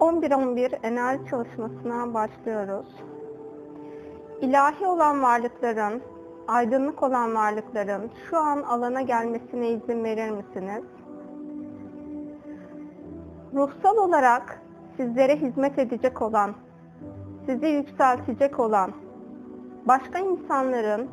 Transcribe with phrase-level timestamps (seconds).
[0.00, 2.86] 11-11 enerji çalışmasına başlıyoruz.
[4.40, 6.02] İlahi olan varlıkların,
[6.48, 10.84] aydınlık olan varlıkların şu an alana gelmesine izin verir misiniz?
[13.54, 14.62] Ruhsal olarak
[14.96, 16.54] sizlere hizmet edecek olan,
[17.46, 18.92] sizi yükseltecek olan,
[19.86, 21.08] başka insanların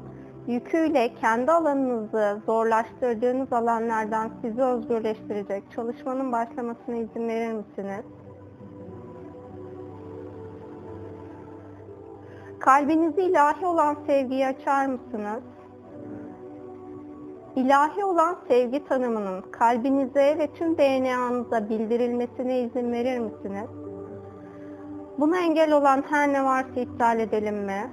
[0.47, 8.05] yüküyle kendi alanınızı zorlaştırdığınız alanlardan sizi özgürleştirecek çalışmanın başlamasına izin verir misiniz?
[12.63, 15.43] Kalbinizi ilahi olan sevgiye açar mısınız?
[17.55, 23.69] İlahi olan sevgi tanımının kalbinize ve tüm DNA'nıza bildirilmesine izin verir misiniz?
[25.19, 27.89] Buna engel olan her ne varsa iptal edelim mi?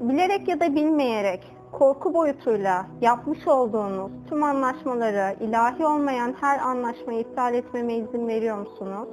[0.00, 7.54] Bilerek ya da bilmeyerek korku boyutuyla yapmış olduğunuz tüm anlaşmaları, ilahi olmayan her anlaşmayı iptal
[7.54, 9.08] etmeme izin veriyor musunuz?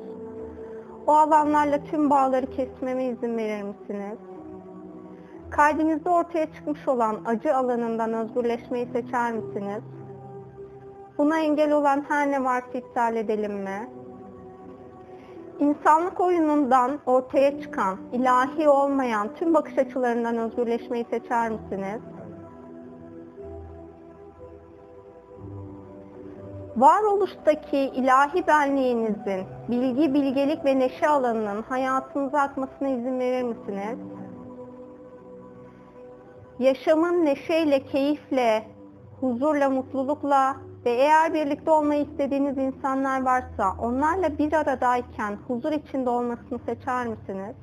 [1.07, 4.17] O alanlarla tüm bağları kesmeme izin verir misiniz?
[5.49, 9.83] Kalbinizde ortaya çıkmış olan acı alanından özgürleşmeyi seçer misiniz?
[11.17, 13.89] Buna engel olan her ne varsa iptal edelim mi?
[15.59, 22.01] İnsanlık oyunundan ortaya çıkan, ilahi olmayan tüm bakış açılarından özgürleşmeyi seçer misiniz?
[26.77, 33.99] Varoluştaki ilahi benliğinizin bilgi, bilgelik ve neşe alanının hayatınıza akmasına izin verir misiniz?
[36.59, 38.67] Yaşamın neşeyle, keyifle,
[39.19, 46.59] huzurla, mutlulukla ve eğer birlikte olmayı istediğiniz insanlar varsa onlarla bir aradayken huzur içinde olmasını
[46.65, 47.55] seçer misiniz?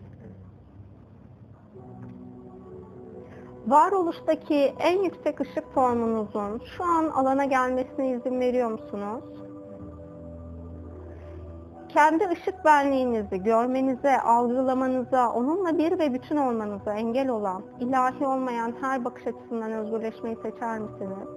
[3.66, 9.24] Varoluştaki en yüksek ışık formunuzun şu an alana gelmesine izin veriyor musunuz?
[11.88, 19.04] Kendi ışık benliğinizi görmenize, algılamanıza, onunla bir ve bütün olmanıza engel olan, ilahi olmayan her
[19.04, 21.28] bakış açısından özgürleşmeyi seçer misiniz?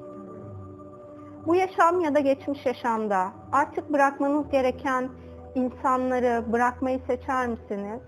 [1.47, 5.09] Bu yaşam ya da geçmiş yaşamda artık bırakmanız gereken
[5.55, 8.01] insanları bırakmayı seçer misiniz?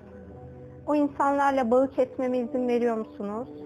[0.88, 3.65] O insanlarla bağı kesmeme izin veriyor musunuz?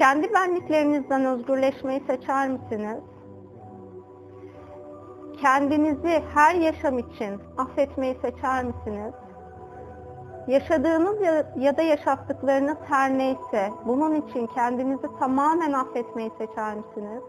[0.00, 3.02] Kendi benliklerinizden özgürleşmeyi seçer misiniz?
[5.40, 9.14] Kendinizi her yaşam için affetmeyi seçer misiniz?
[10.46, 11.16] Yaşadığınız
[11.56, 17.22] ya da yaşattıklarınız her neyse bunun için kendinizi tamamen affetmeyi seçer misiniz?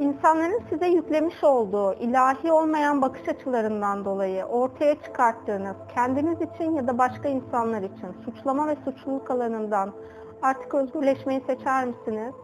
[0.00, 6.98] İnsanların size yüklemiş olduğu ilahi olmayan bakış açılarından dolayı ortaya çıkarttığınız kendiniz için ya da
[6.98, 9.92] başka insanlar için suçlama ve suçluluk alanından
[10.42, 12.34] artık özgürleşmeyi seçer misiniz?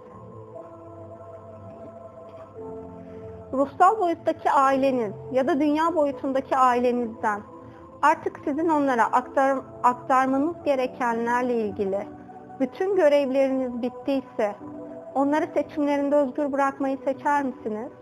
[3.53, 7.41] ruhsal boyuttaki aileniz ya da dünya boyutundaki ailenizden
[8.03, 12.07] artık sizin onlara aktar, aktarmanız gerekenlerle ilgili
[12.61, 14.55] bütün görevleriniz bittiyse
[15.17, 17.93] onları seçimlerinde özgür bırakmayı seçer misiniz?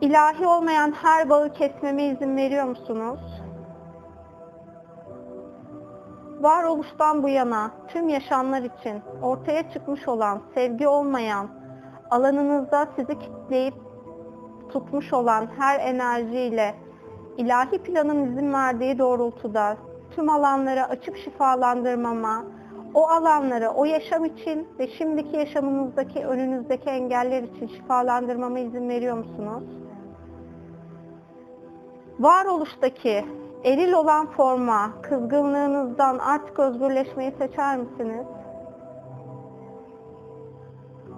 [0.00, 3.20] İlahi olmayan her bağı kesmeme izin veriyor musunuz?
[6.40, 11.48] Varoluştan bu yana tüm yaşamlar için ortaya çıkmış olan sevgi olmayan
[12.10, 13.74] alanınızda sizi kitleyip
[14.72, 16.74] tutmuş olan her enerjiyle
[17.36, 19.76] ilahi planın izin verdiği doğrultuda
[20.10, 22.44] tüm alanları açıp şifalandırmama,
[22.94, 29.64] o alanları o yaşam için ve şimdiki yaşamınızdaki önünüzdeki engeller için şifalandırmama izin veriyor musunuz?
[32.20, 33.24] Varoluştaki
[33.64, 38.26] eril olan forma, kızgınlığınızdan artık özgürleşmeyi seçer misiniz?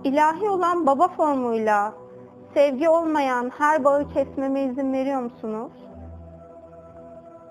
[0.04, 1.94] İlahi olan baba formuyla
[2.54, 5.72] sevgi olmayan her bağı kesmeme izin veriyor musunuz?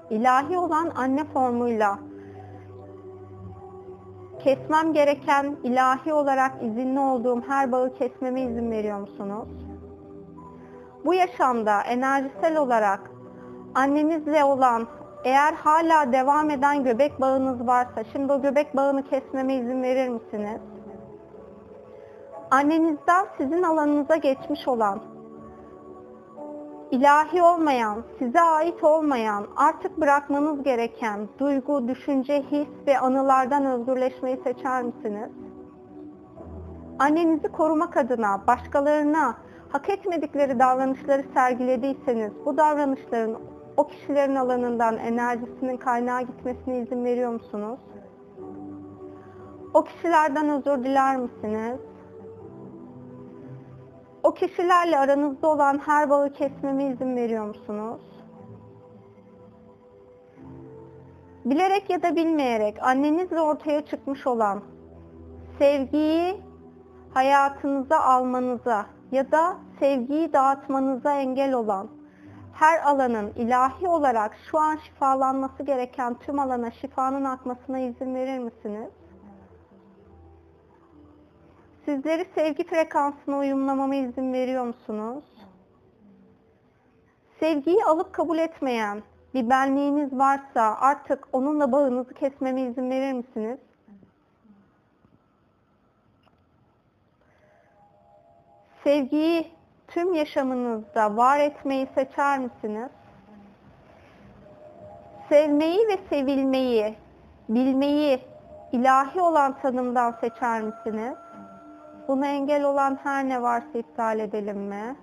[0.10, 2.00] İlahi olan anne formuyla
[4.44, 9.48] kesmem gereken ilahi olarak izinli olduğum her bağı kesmeme izin veriyor musunuz?
[11.06, 13.12] Bu yaşamda enerjisel olarak
[13.76, 14.88] annenizle olan
[15.24, 20.62] eğer hala devam eden göbek bağınız varsa şimdi o göbek bağını kesmeme izin verir misiniz?
[22.54, 25.02] annenizden sizin alanınıza geçmiş olan,
[26.94, 34.84] ilahi olmayan, size ait olmayan, artık bırakmanız gereken duygu, düşünce, his ve anılardan özgürleşmeyi seçer
[34.84, 35.30] misiniz?
[37.00, 39.36] Annenizi korumak adına başkalarına
[39.70, 43.38] hak etmedikleri davranışları sergilediyseniz bu davranışların
[43.78, 47.80] o kişilerin alanından enerjisinin kaynağa gitmesine izin veriyor musunuz?
[49.74, 51.80] O kişilerden özür diler misiniz?
[54.24, 58.02] O kişilerle aranızda olan her bağı kesmeme izin veriyor musunuz?
[61.46, 64.62] Bilerek ya da bilmeyerek annenizle ortaya çıkmış olan
[65.60, 66.42] sevgiyi
[67.14, 71.88] hayatınıza almanıza ya da sevgiyi dağıtmanıza engel olan
[72.54, 78.90] her alanın ilahi olarak şu an şifalanması gereken tüm alana şifanın akmasına izin verir misiniz?
[81.86, 85.24] Sizleri sevgi frekansına uyumlamama izin veriyor musunuz?
[87.40, 89.04] Sevgiyi alıp kabul etmeyen
[89.34, 93.60] bir benliğiniz varsa artık onunla bağınızı kesmeme izin verir misiniz?
[98.84, 99.52] Sevgiyi
[99.88, 102.90] tüm yaşamınızda var etmeyi seçer misiniz?
[105.30, 106.96] Sevmeyi ve sevilmeyi,
[107.50, 108.20] bilmeyi
[108.72, 111.23] ilahi olan tanımdan seçer misiniz?
[112.08, 114.96] Buna engel olan her ne varsa iptal edelim mi?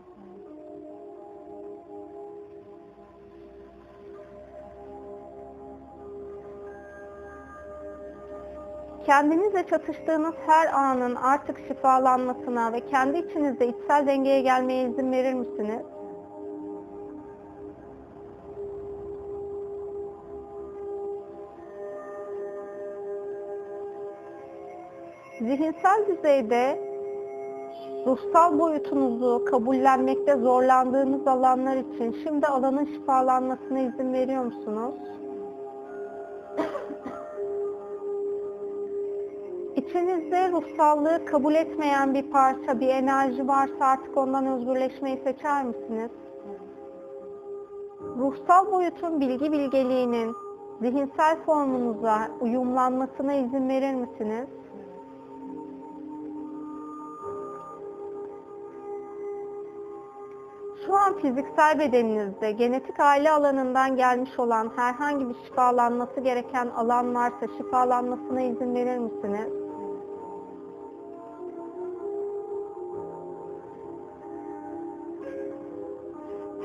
[9.06, 15.82] Kendinizle çatıştığınız her anın artık şifalanmasına ve kendi içinizde içsel dengeye gelmeye izin verir misiniz?
[25.40, 26.89] Zihinsel düzeyde
[28.06, 34.94] ruhsal boyutunuzu kabullenmekte zorlandığınız alanlar için şimdi alanın şifalanmasına izin veriyor musunuz?
[39.76, 46.10] İçinizde ruhsallığı kabul etmeyen bir parça, bir enerji varsa artık ondan özgürleşmeyi seçer misiniz?
[48.18, 50.34] Ruhsal boyutun bilgi bilgeliğinin
[50.80, 54.48] zihinsel formunuza uyumlanmasına izin verir misiniz?
[60.90, 67.46] Şu an fiziksel bedeninizde genetik aile alanından gelmiş olan herhangi bir şifalanması gereken alan varsa
[67.58, 69.52] şifalanmasına izin verir misiniz?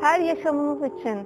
[0.01, 1.19] Her yaşamınız için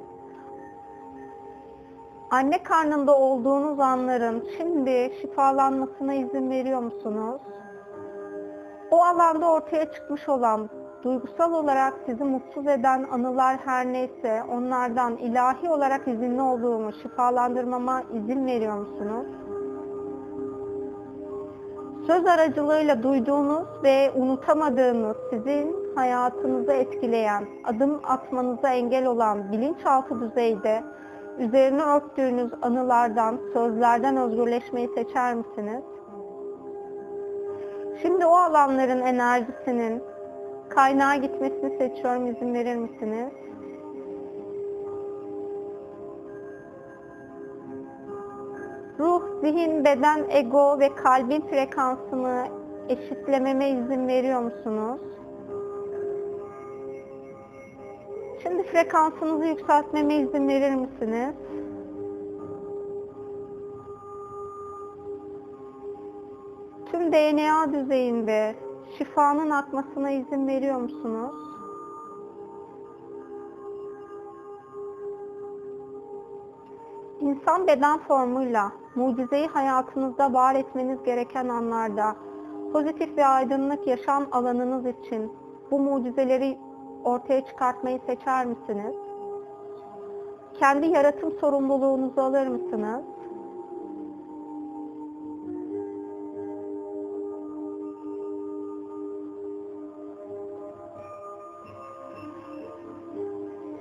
[2.32, 7.42] anne karnında olduğunuz anların şimdi şifalanmasına izin veriyor musunuz?
[8.92, 10.70] O alanda ortaya çıkmış olan
[11.04, 18.46] duygusal olarak sizi mutsuz eden anılar her neyse onlardan ilahi olarak izinli olduğumu şifalandırmama izin
[18.46, 19.28] veriyor musunuz?
[22.08, 30.84] Söz aracılığıyla duyduğunuz ve unutamadığınız sizin hayatınızı etkileyen, adım atmanıza engel olan bilinçaltı düzeyde
[31.40, 35.84] üzerine örttüğünüz anılardan, sözlerden özgürleşmeyi seçer misiniz?
[38.02, 40.04] Şimdi o alanların enerjisinin
[40.70, 42.28] kaynağa gitmesini seçiyorum.
[42.28, 43.32] İzin verir misiniz?
[49.00, 52.48] Ruh, zihin, beden, ego ve kalbin frekansını
[52.90, 55.02] eşitlememe izin veriyor musunuz?
[58.44, 61.36] Şimdi frekansınızı yükseltmeme izin verir misiniz?
[66.92, 68.56] Tüm DNA düzeyinde
[68.98, 71.36] şifanın akmasına izin veriyor musunuz?
[77.20, 82.16] İnsan beden formuyla mucizeyi hayatınızda var etmeniz gereken anlarda
[82.74, 85.32] pozitif ve aydınlık yaşam alanınız için
[85.72, 86.58] bu mucizeleri
[87.04, 88.96] ortaya çıkartmayı seçer misiniz?
[90.60, 93.04] Kendi yaratım sorumluluğunuzu alır mısınız?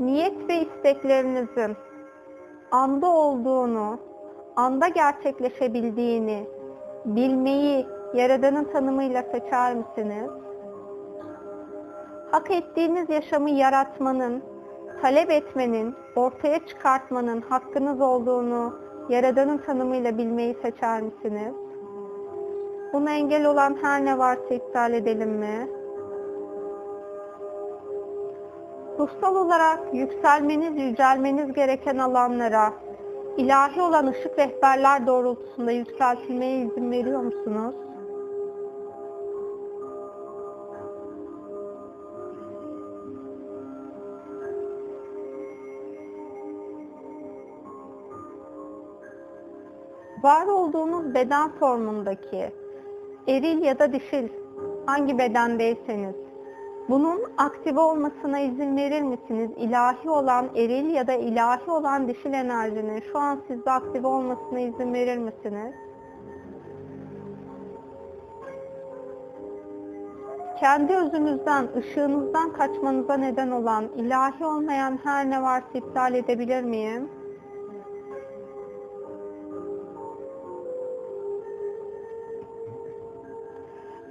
[0.01, 1.77] Niyet ve isteklerinizin
[2.71, 3.99] anda olduğunu,
[4.57, 6.47] anda gerçekleşebildiğini
[7.05, 10.31] bilmeyi Yaradan'ın tanımıyla seçer misiniz?
[12.31, 14.43] Hak ettiğiniz yaşamı yaratmanın,
[15.03, 18.75] talep etmenin, ortaya çıkartmanın hakkınız olduğunu
[19.09, 21.55] Yaradan'ın tanımıyla bilmeyi seçer misiniz?
[22.93, 25.78] Buna engel olan her ne varsa iptal edelim mi?
[28.99, 32.73] Ruhsal olarak yükselmeniz, yücelmeniz gereken alanlara
[33.37, 37.75] ilahi olan ışık rehberler doğrultusunda yükseltilmeye izin veriyor musunuz?
[50.23, 52.53] Var olduğunuz beden formundaki
[53.29, 54.29] eril ya da dişil,
[54.87, 56.15] hangi bedendeyseniz,
[56.89, 59.51] bunun aktive olmasına izin verir misiniz?
[59.57, 64.95] İlahi olan eril ya da ilahi olan dişil enerjinin şu an sizde aktive olmasına izin
[64.95, 65.75] verir misiniz?
[70.61, 77.09] Kendi özünüzden, ışığınızdan kaçmanıza neden olan ilahi olmayan her ne varsa iptal edebilir miyim?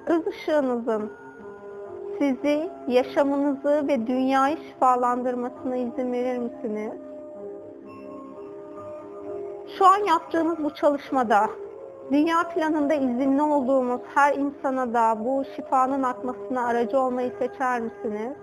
[0.05, 1.11] Öz ışığınızın
[2.19, 6.93] sizi, yaşamınızı ve dünyayı şifalandırmasına izin verir misiniz?
[9.77, 11.49] Şu an yaptığınız bu çalışmada
[12.11, 18.33] dünya planında izinli olduğumuz her insana da bu şifanın akmasına aracı olmayı seçer misiniz?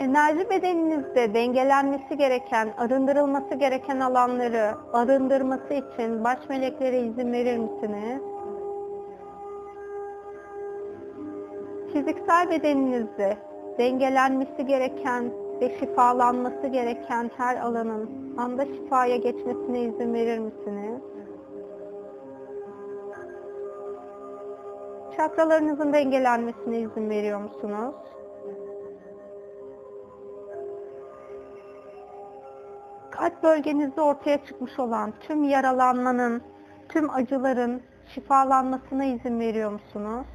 [0.00, 8.33] Enerji bedeninizde dengelenmesi gereken, arındırılması gereken alanları arındırması için baş meleklere izin verir misiniz?
[11.94, 13.36] Fiziksel bedeninizde
[13.78, 21.02] dengelenmesi gereken ve şifalanması gereken her alanın anda şifaya geçmesine izin verir misiniz?
[25.16, 27.94] Çakralarınızın dengelenmesine izin veriyor musunuz?
[33.10, 36.42] Kalp bölgenizde ortaya çıkmış olan tüm yaralanmanın,
[36.88, 37.82] tüm acıların
[38.14, 40.26] şifalanmasına izin veriyor musunuz?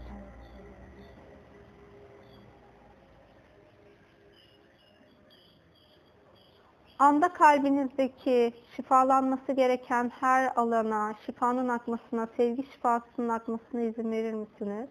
[7.00, 14.90] Anda kalbinizdeki şifalanması gereken her alana, şifanın akmasına, sevgi şifasının akmasına izin verir misiniz?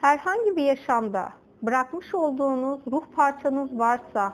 [0.00, 4.32] Herhangi bir yaşamda bırakmış olduğunuz ruh parçanız varsa,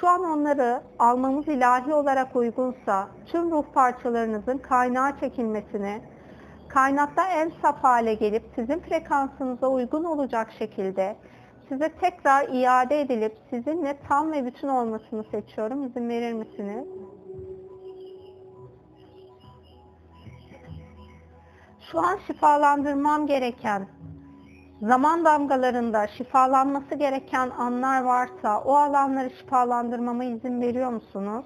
[0.00, 6.02] şu an onları almamız ilahi olarak uygunsa, tüm ruh parçalarınızın kaynağa çekilmesini,
[6.68, 11.16] kaynakta en saf hale gelip sizin frekansınıza uygun olacak şekilde
[11.68, 15.86] size tekrar iade edilip sizinle tam ve bütün olmasını seçiyorum.
[15.86, 16.86] İzin verir misiniz?
[21.92, 23.88] Şu an şifalandırmam gereken,
[24.82, 31.44] zaman damgalarında şifalanması gereken anlar varsa o alanları şifalandırmama izin veriyor musunuz?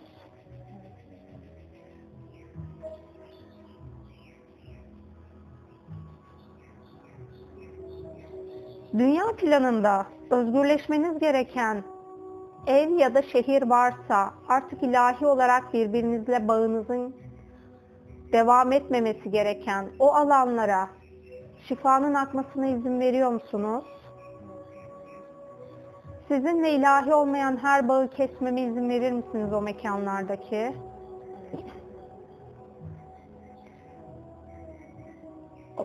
[8.99, 11.85] Dünya planında özgürleşmeniz gereken
[12.67, 17.15] ev ya da şehir varsa artık ilahi olarak birbirinizle bağınızın
[18.33, 20.89] devam etmemesi gereken o alanlara
[21.69, 23.85] şifanın akmasına izin veriyor musunuz?
[26.29, 30.73] Sizinle ilahi olmayan her bağı kesmeme izin verir misiniz o mekanlardaki?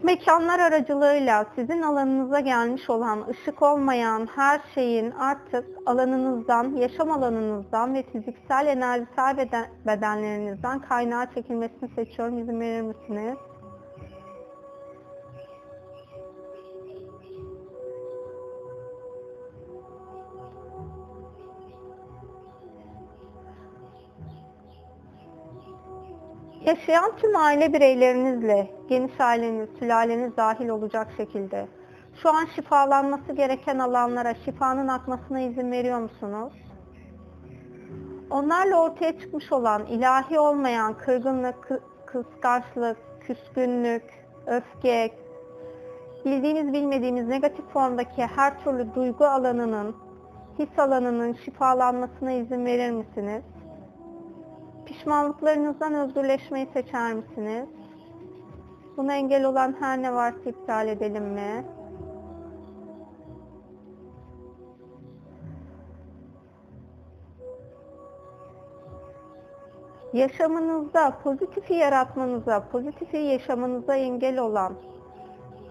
[0.03, 8.03] Mekanlar aracılığıyla sizin alanınıza gelmiş olan ışık olmayan her şeyin artık alanınızdan, yaşam alanınızdan ve
[8.03, 12.37] fiziksel enerjisel beden, bedenlerinizden kaynağa çekilmesini seçiyorum.
[12.39, 13.37] İzin verir misiniz?
[26.67, 31.67] Yaşayan tüm aile bireylerinizle, geniş aileniz, sülaleniz dahil olacak şekilde
[32.21, 36.53] şu an şifalanması gereken alanlara şifanın akmasına izin veriyor musunuz?
[38.29, 41.69] Onlarla ortaya çıkmış olan ilahi olmayan kırgınlık,
[42.05, 44.03] kıskançlık, küskünlük,
[44.45, 45.11] öfke,
[46.25, 49.95] bildiğimiz bilmediğimiz negatif formdaki her türlü duygu alanının,
[50.59, 53.43] his alanının şifalanmasına izin verir misiniz?
[55.07, 57.67] Pişmanlıklarınızdan özgürleşmeyi seçer misiniz?
[58.97, 61.65] Buna engel olan her ne varsa iptal edelim mi?
[70.13, 74.73] Yaşamınızda pozitifi yaratmanıza, pozitifi yaşamanıza engel olan,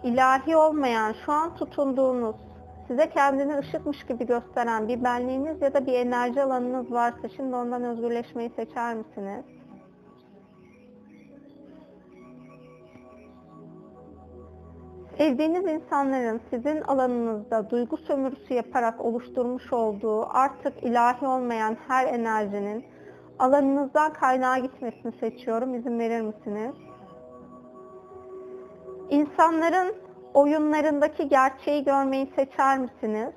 [0.02, 2.36] ilahi olmayan, şu an tutunduğunuz,
[2.88, 7.84] size kendini ışıkmış gibi gösteren bir benliğiniz ya da bir enerji alanınız varsa şimdi ondan
[7.84, 9.44] özgürleşmeyi seçer misiniz?
[15.18, 22.84] Sevdiğiniz insanların sizin alanınızda duygu sömürüsü yaparak oluşturmuş olduğu artık ilahi olmayan her enerjinin
[23.38, 25.74] alanınızdan kaynağa gitmesini seçiyorum.
[25.74, 26.74] İzin verir misiniz?
[29.10, 30.05] İnsanların
[30.36, 33.32] oyunlarındaki gerçeği görmeyi seçer misiniz?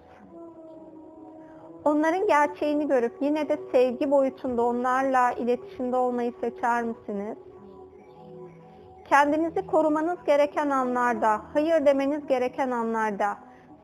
[1.86, 7.38] Onların gerçeğini görüp yine de sevgi boyutunda onlarla iletişimde olmayı seçer misiniz?
[9.10, 13.38] Kendinizi korumanız gereken anlarda, hayır demeniz gereken anlarda,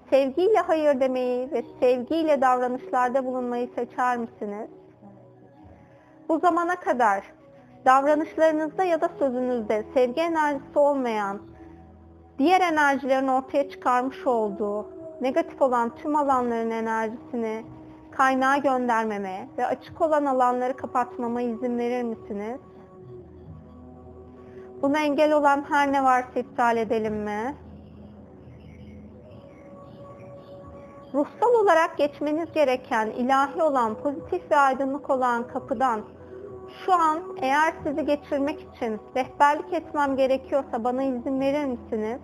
[0.10, 4.70] sevgiyle hayır demeyi ve sevgiyle davranışlarda bulunmayı seçer misiniz?
[6.30, 7.24] Bu zamana kadar
[7.86, 11.55] davranışlarınızda ya da sözünüzde sevgi enerjisi olmayan,
[12.39, 14.88] diğer enerjilerin ortaya çıkarmış olduğu
[15.22, 17.65] negatif olan tüm alanların enerjisini
[18.12, 22.60] kaynağa göndermeme ve açık olan alanları kapatmama izin verir misiniz?
[24.82, 27.56] Buna engel olan her ne varsa iptal edelim mi?
[31.13, 36.01] Ruhsal olarak geçmeniz gereken ilahi olan, pozitif ve aydınlık olan kapıdan
[36.86, 42.20] şu an eğer sizi geçirmek için rehberlik etmem gerekiyorsa bana izin verir misiniz?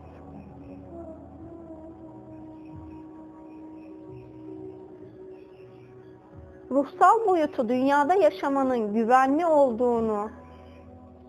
[6.72, 10.30] ruhsal boyutu dünyada yaşamanın güvenli olduğunu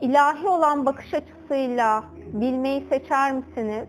[0.00, 3.88] ilahi olan bakış açısıyla bilmeyi seçer misiniz?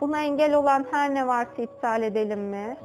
[0.00, 2.76] Buna engel olan her ne varsa iptal edelim mi?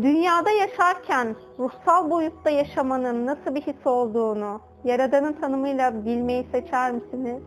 [0.00, 7.42] Dünyada yaşarken ruhsal boyutta yaşamanın nasıl bir his olduğunu Yaradan'ın tanımıyla bilmeyi seçer misiniz?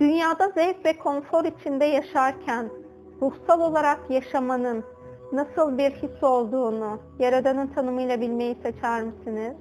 [0.00, 2.70] Dünyada zevk ve konfor içinde yaşarken
[3.22, 4.84] ruhsal olarak yaşamanın
[5.32, 9.56] nasıl bir his olduğunu Yaradan'ın tanımıyla bilmeyi seçer misiniz?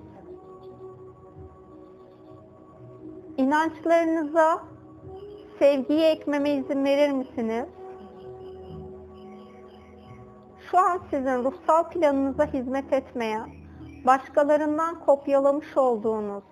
[3.38, 4.60] İnançlarınıza
[5.60, 7.66] sevgiyi ekmeme izin verir misiniz?
[10.72, 13.50] Şu an sizin ruhsal planınıza hizmet etmeyen,
[14.06, 16.44] başkalarından kopyalamış olduğunuz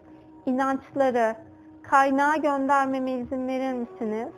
[0.45, 1.35] inançları,
[1.83, 4.29] kaynağa göndermeme izin verir misiniz?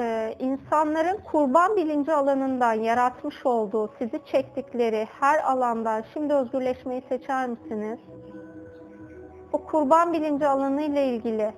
[0.00, 7.98] Ee, insanların kurban bilinci alanından yaratmış olduğu, sizi çektikleri her alandan şimdi özgürleşmeyi seçer misiniz?
[9.52, 11.52] O kurban bilinci alanı ile ilgili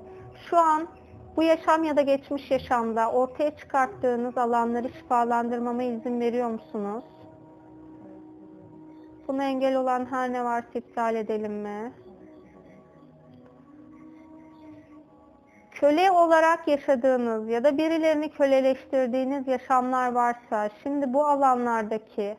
[0.50, 0.88] şu an
[1.36, 7.04] bu yaşam ya da geçmiş yaşamda ortaya çıkarttığınız alanları şifalandırmama izin veriyor musunuz?
[9.28, 11.92] Buna engel olan her ne varsa iptal edelim mi?
[15.80, 22.36] Köle olarak yaşadığınız ya da birilerini köleleştirdiğiniz yaşamlar varsa şimdi bu alanlardaki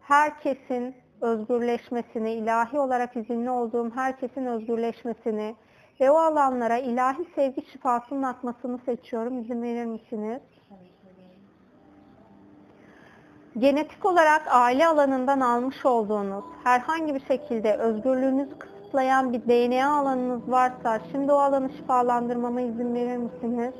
[0.00, 5.54] herkesin özgürleşmesini, ilahi olarak izinli olduğum herkesin özgürleşmesini
[6.00, 9.40] ve o alanlara ilahi sevgi şifasının akmasını seçiyorum.
[9.40, 10.40] İzin verir misiniz?
[13.58, 18.58] genetik olarak aile alanından almış olduğunuz herhangi bir şekilde özgürlüğünüzü
[18.92, 23.74] kısıtlayan bir DNA alanınız varsa şimdi o alanı şifalandırmama izin verir misiniz?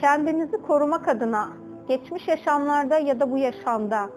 [0.00, 1.48] Kendinizi korumak adına
[1.88, 4.10] geçmiş yaşamlarda ya da bu yaşamda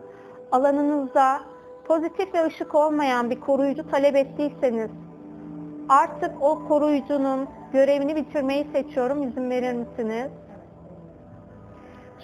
[0.52, 1.40] alanınızda
[1.86, 4.92] pozitif ve ışık olmayan bir koruyucu talep ettiyseniz
[5.90, 9.24] artık o koruyucunun görevini bitirmeyi seçiyorum.
[9.24, 10.32] İzin verir misiniz?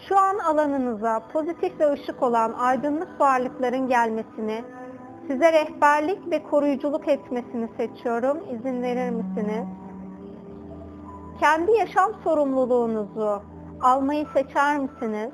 [0.07, 4.63] Şu an alanınıza pozitif ve ışık olan aydınlık varlıkların gelmesini,
[5.27, 8.37] size rehberlik ve koruyuculuk etmesini seçiyorum.
[8.51, 9.65] İzin verir misiniz?
[11.39, 13.41] Kendi yaşam sorumluluğunuzu
[13.81, 15.31] almayı seçer misiniz?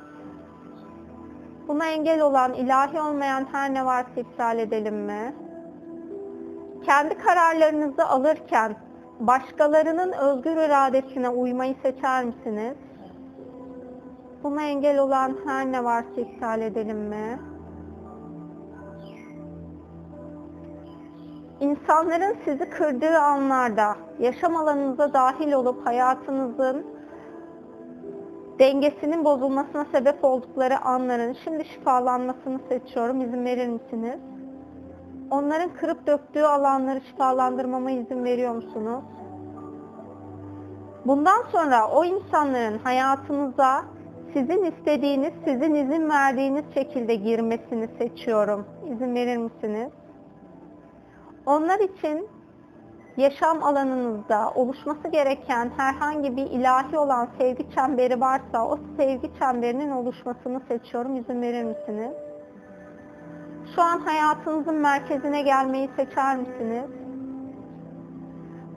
[1.67, 5.36] Buna engel olan ilahi olmayan her ne varsa iptal edelim mi?
[6.86, 8.75] Kendi kararlarınızı alırken
[9.19, 12.75] başkalarının özgür iradesine uymayı seçer misiniz?
[14.43, 17.39] Buna engel olan her ne varsa iptal edelim mi?
[21.60, 26.86] İnsanların sizi kırdığı anlarda yaşam alanınıza dahil olup hayatınızın
[28.60, 33.21] dengesinin bozulmasına sebep oldukları anların şimdi şifalanmasını seçiyorum.
[33.21, 34.19] İzin verir misiniz?
[35.32, 39.04] Onların kırıp döktüğü alanları şifalandırmama izin veriyor musunuz?
[41.06, 43.84] Bundan sonra o insanların hayatınıza
[44.33, 48.65] sizin istediğiniz, sizin izin verdiğiniz şekilde girmesini seçiyorum.
[48.93, 49.91] İzin verir misiniz?
[51.45, 52.27] Onlar için
[53.17, 60.61] yaşam alanınızda oluşması gereken herhangi bir ilahi olan sevgi çemberi varsa o sevgi çemberinin oluşmasını
[60.67, 61.15] seçiyorum.
[61.15, 62.11] İzin verir misiniz?
[63.75, 66.89] Şu an hayatınızın merkezine gelmeyi seçer misiniz?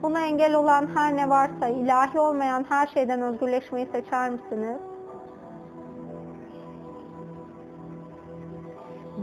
[0.03, 4.77] Buna engel olan her ne varsa ilahi olmayan her şeyden özgürleşmeyi seçer misiniz?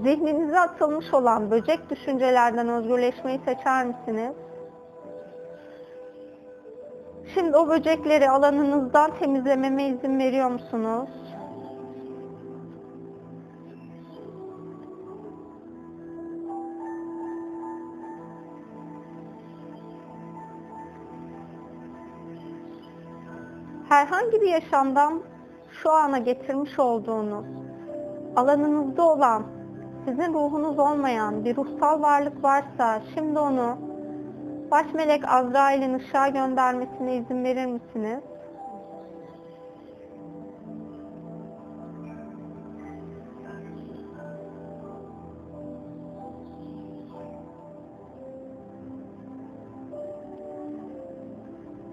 [0.02, 4.32] Zihninize atılmış olan böcek düşüncelerden özgürleşmeyi seçer misiniz?
[7.34, 11.08] Şimdi o böcekleri alanınızdan temizlememe izin veriyor musunuz?
[23.88, 25.22] Herhangi bir yaşamdan
[25.82, 27.44] şu ana getirmiş olduğunuz
[28.36, 29.62] alanınızda olan
[30.04, 33.78] sizin ruhunuz olmayan bir ruhsal varlık varsa şimdi onu
[34.70, 38.20] baş melek Azrail'in ışığa göndermesine izin verir misiniz?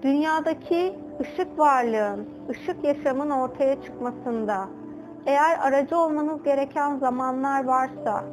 [0.03, 4.78] Dünyadaki ışık varlığın, ışık yaşamın ortaya çıkmasında
[5.29, 8.23] eğer aracı olmanız gereken zamanlar varsa,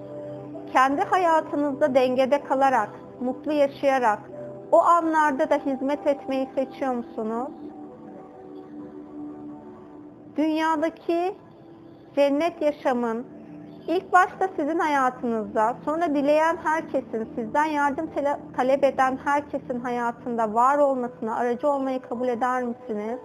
[0.73, 4.19] kendi hayatınızda dengede kalarak, mutlu yaşayarak,
[4.73, 7.49] o anlarda da hizmet etmeyi seçiyor musunuz?
[10.37, 11.35] Dünyadaki
[12.15, 13.27] cennet yaşamın
[13.87, 18.11] ilk başta sizin hayatınızda, sonra dileyen herkesin, sizden yardım
[18.57, 23.19] talep eden herkesin hayatında var olmasına aracı olmayı kabul eder misiniz?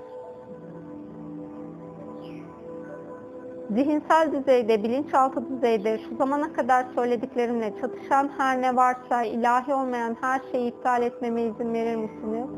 [3.74, 10.42] Zihinsel düzeyde, bilinçaltı düzeyde şu zamana kadar söylediklerimle çatışan her ne varsa, ilahi olmayan her
[10.52, 12.50] şeyi iptal etmeme izin verir misiniz?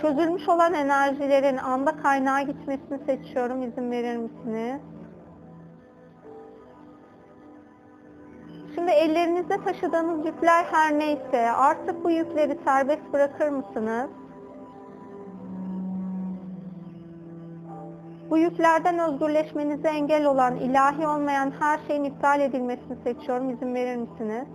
[0.00, 4.80] Çözülmüş olan enerjilerin anda kaynağa gitmesini seçiyorum, izin verir misiniz?
[8.74, 14.10] Şimdi ellerinizde taşıdığınız yükler her neyse artık bu yükleri serbest bırakır mısınız?
[18.30, 23.50] Bu yüklerden özgürleşmenize engel olan, ilahi olmayan her şeyin iptal edilmesini seçiyorum.
[23.50, 24.46] İzin verir misiniz?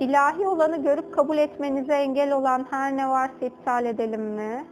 [0.00, 4.64] İlahi olanı görüp kabul etmenize engel olan her ne varsa iptal edelim mi?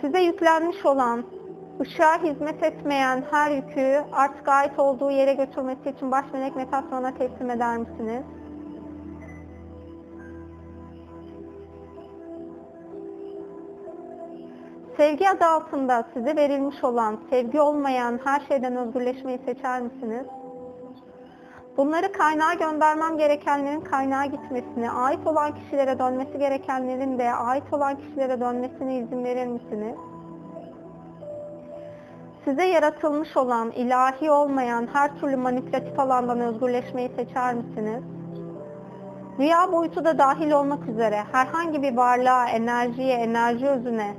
[0.00, 1.24] Size yüklenmiş olan,
[1.80, 7.50] ışığa hizmet etmeyen her yükü artık ait olduğu yere götürmesi için baş melek Metasyon'a teslim
[7.50, 8.22] eder misiniz?
[15.02, 20.26] Sevgi adı altında size verilmiş olan, sevgi olmayan her şeyden özgürleşmeyi seçer misiniz?
[21.76, 28.40] Bunları kaynağa göndermem gerekenlerin kaynağa gitmesini, ait olan kişilere dönmesi gerekenlerin de ait olan kişilere
[28.40, 29.96] dönmesine izin verir misiniz?
[32.44, 38.02] Size yaratılmış olan, ilahi olmayan her türlü manipülatif alandan özgürleşmeyi seçer misiniz?
[39.38, 44.14] Rüya boyutu da dahil olmak üzere herhangi bir varlığa, enerjiye, enerji özüne,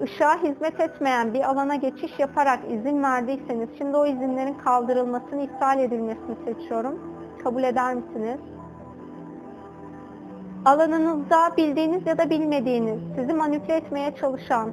[0.00, 6.36] ışığa hizmet etmeyen bir alana geçiş yaparak izin verdiyseniz şimdi o izinlerin kaldırılmasını, iptal edilmesini
[6.44, 6.98] seçiyorum.
[7.44, 8.38] Kabul eder misiniz?
[10.64, 14.70] Alanınızda bildiğiniz ya da bilmediğiniz, sizi manipüle etmeye çalışan,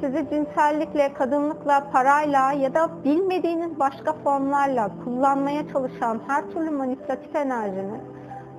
[0.00, 8.00] sizi cinsellikle, kadınlıkla, parayla ya da bilmediğiniz başka formlarla kullanmaya çalışan her türlü manipülatif enerjini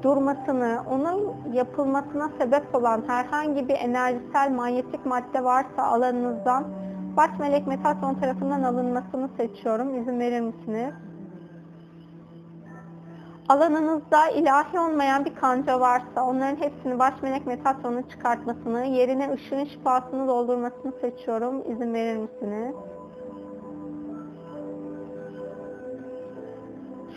[0.03, 6.65] durmasını, onun yapılmasına sebep olan herhangi bir enerjisel manyetik madde varsa alanınızdan
[7.17, 10.01] baş melek metasyon tarafından alınmasını seçiyorum.
[10.01, 10.93] İzin verir misiniz?
[13.49, 20.27] Alanınızda ilahi olmayan bir kanca varsa onların hepsini baş melek metasyonu çıkartmasını, yerine ışığın şifasını
[20.27, 21.71] doldurmasını seçiyorum.
[21.71, 22.75] İzin verir misiniz?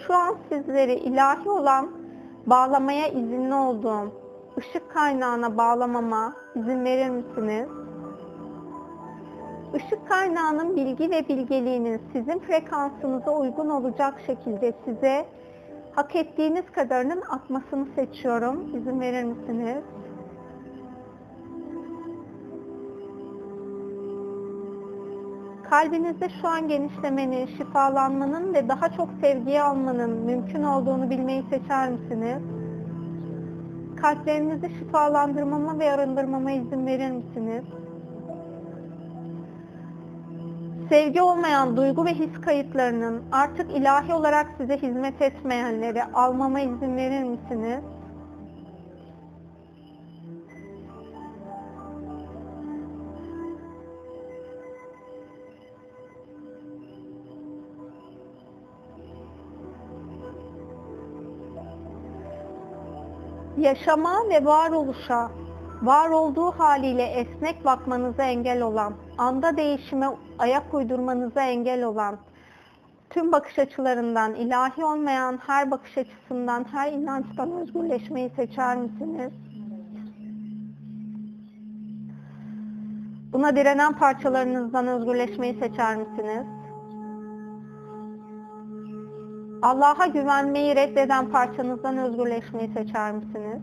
[0.07, 2.06] Şu an sizleri ilahi olan
[2.47, 4.13] bağlamaya izinli olduğum
[4.59, 7.69] ışık kaynağına bağlamama izin verir misiniz?
[9.75, 15.27] Işık kaynağının bilgi ve bilgeliğinin sizin frekansınıza uygun olacak şekilde size
[15.95, 18.77] hak ettiğiniz kadarının akmasını seçiyorum.
[18.77, 19.85] İzin verir misiniz?
[25.71, 32.43] Kalbinizde şu an genişlemenin, şifalanmanın ve daha çok sevgiyi almanın mümkün olduğunu bilmeyi seçer misiniz?
[33.97, 37.65] Kalplerinizi şifalandırmama ve arındırmama izin verir misiniz?
[40.89, 47.23] Sevgi olmayan duygu ve his kayıtlarının artık ilahi olarak size hizmet etmeyenleri almama izin verir
[47.23, 47.81] misiniz?
[63.67, 65.31] Yaşama ve varoluşa
[65.83, 70.07] var olduğu haliyle esnek bakmanıza engel olan, anda değişime
[70.39, 72.19] ayak uydurmanıza engel olan,
[73.11, 79.33] tüm bakış açılarından, ilahi olmayan her bakış açısından, her inançtan özgürleşmeyi seçer misiniz?
[83.33, 86.47] Buna direnen parçalarınızdan özgürleşmeyi seçer misiniz?
[89.63, 93.63] Allah'a güvenmeyi reddeden parçanızdan özgürleşmeyi seçer misiniz?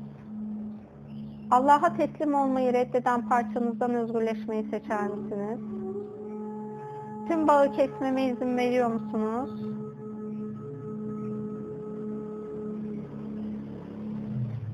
[1.51, 5.59] Allah'a teslim olmayı reddeden parçanızdan özgürleşmeyi seçer misiniz?
[7.27, 9.49] Tüm bağı kesmeme izin veriyor musunuz?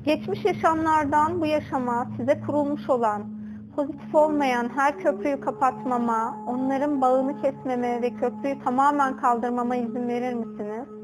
[0.06, 3.24] Geçmiş yaşamlardan bu yaşama size kurulmuş olan,
[3.76, 10.99] pozitif olmayan her köprüyü kapatmama, onların bağını kesmeme ve köprüyü tamamen kaldırmama izin verir misiniz?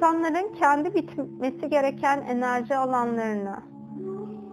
[0.00, 3.56] İnsanların kendi bitmesi gereken enerji alanlarını,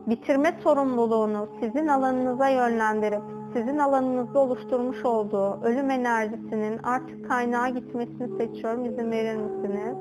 [0.08, 3.22] bitirme sorumluluğunu sizin alanınıza yönlendirip,
[3.54, 8.86] sizin alanınızda oluşturmuş olduğu ölüm enerjisinin artık kaynağa gitmesini seçiyorum.
[8.86, 9.98] İzin verir misiniz?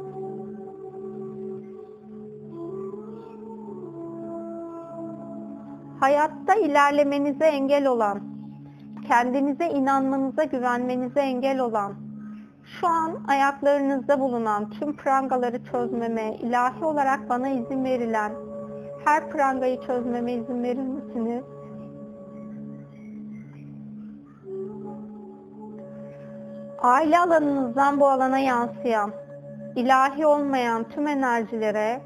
[6.01, 8.21] Hayatta ilerlemenize engel olan,
[9.09, 12.06] kendinize inanmanıza, güvenmenize engel olan,
[12.67, 18.33] şu an ayaklarınızda bulunan tüm prangaları çözmeme, ilahi olarak bana izin verilen
[19.05, 21.45] her prangayı çözmeme izin verir misiniz?
[26.83, 29.13] Aile alanınızdan bu alana yansıyan,
[29.77, 32.01] ilahi olmayan tüm enerjilere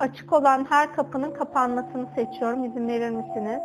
[0.00, 2.64] açık olan her kapının kapanmasını seçiyorum.
[2.64, 3.60] İzin verir misiniz?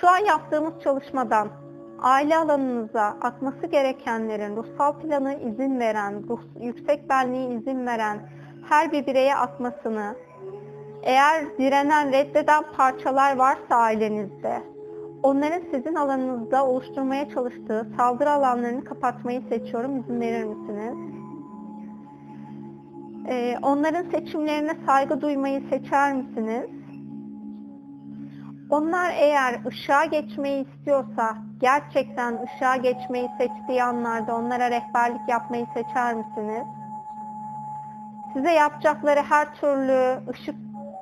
[0.00, 1.61] Şu an yaptığımız çalışmadan
[2.02, 8.18] aile alanınıza akması gerekenlerin ruhsal planı izin veren, ruh, yüksek benliği izin veren
[8.68, 10.14] her bir bireye akmasını,
[11.02, 14.62] eğer direnen, reddeden parçalar varsa ailenizde,
[15.22, 20.00] onların sizin alanınızda oluşturmaya çalıştığı saldırı alanlarını kapatmayı seçiyorum.
[20.00, 20.94] İzin verir misiniz?
[23.28, 26.81] Ee, onların seçimlerine saygı duymayı seçer misiniz?
[28.72, 36.66] Onlar eğer ışığa geçmeyi istiyorsa, gerçekten ışığa geçmeyi seçtiği anlarda onlara rehberlik yapmayı seçer misiniz?
[38.32, 40.54] Size yapacakları her türlü ışık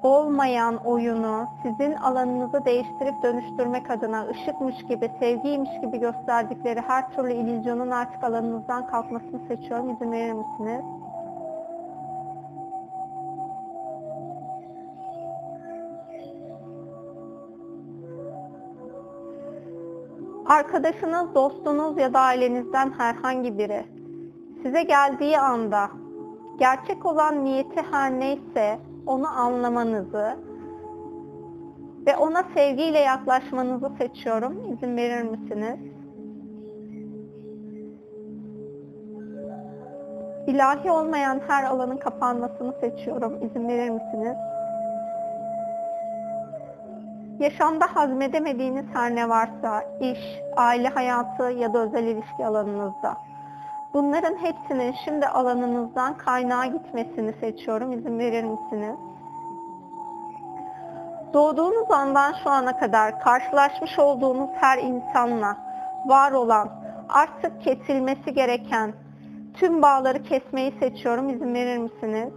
[0.03, 7.91] olmayan oyunu sizin alanınızı değiştirip dönüştürmek adına ışıkmış gibi, sevgiymiş gibi gösterdikleri her türlü illüzyonun
[7.91, 9.91] artık alanınızdan kalkmasını seçiyorum.
[9.91, 10.85] İzin verir misiniz?
[20.51, 23.85] Arkadaşınız, dostunuz ya da ailenizden herhangi biri
[24.63, 25.91] size geldiği anda
[26.59, 30.37] gerçek olan niyeti her neyse onu anlamanızı
[32.07, 34.73] ve ona sevgiyle yaklaşmanızı seçiyorum.
[34.73, 35.79] İzin verir misiniz?
[40.47, 43.39] İlahi olmayan her alanın kapanmasını seçiyorum.
[43.43, 44.37] İzin verir misiniz?
[47.41, 50.19] Yaşamda hazmedemediğiniz her ne varsa, iş,
[50.57, 53.17] aile hayatı ya da özel ilişki alanınızda.
[53.95, 57.93] Bunların hepsinin şimdi alanınızdan kaynağa gitmesini seçiyorum.
[57.93, 58.97] İzin verir misiniz?
[61.35, 65.57] Doğduğunuz andan şu ana kadar karşılaşmış olduğunuz her insanla
[66.07, 66.69] var olan,
[67.09, 68.93] artık kesilmesi gereken
[69.55, 71.29] tüm bağları kesmeyi seçiyorum.
[71.31, 72.33] İzin verir misiniz?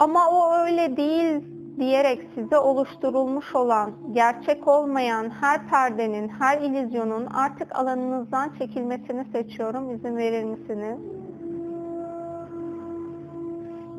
[0.00, 1.44] Ama o öyle değil
[1.78, 9.90] diyerek size oluşturulmuş olan, gerçek olmayan her perdenin, her ilizyonun artık alanınızdan çekilmesini seçiyorum.
[9.94, 10.98] İzin verir misiniz?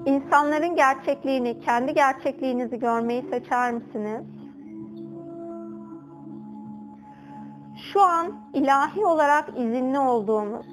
[0.06, 4.22] İnsanların gerçekliğini, kendi gerçekliğinizi görmeyi seçer misiniz?
[7.94, 10.66] Şu an ilahi olarak izinli olduğunuz,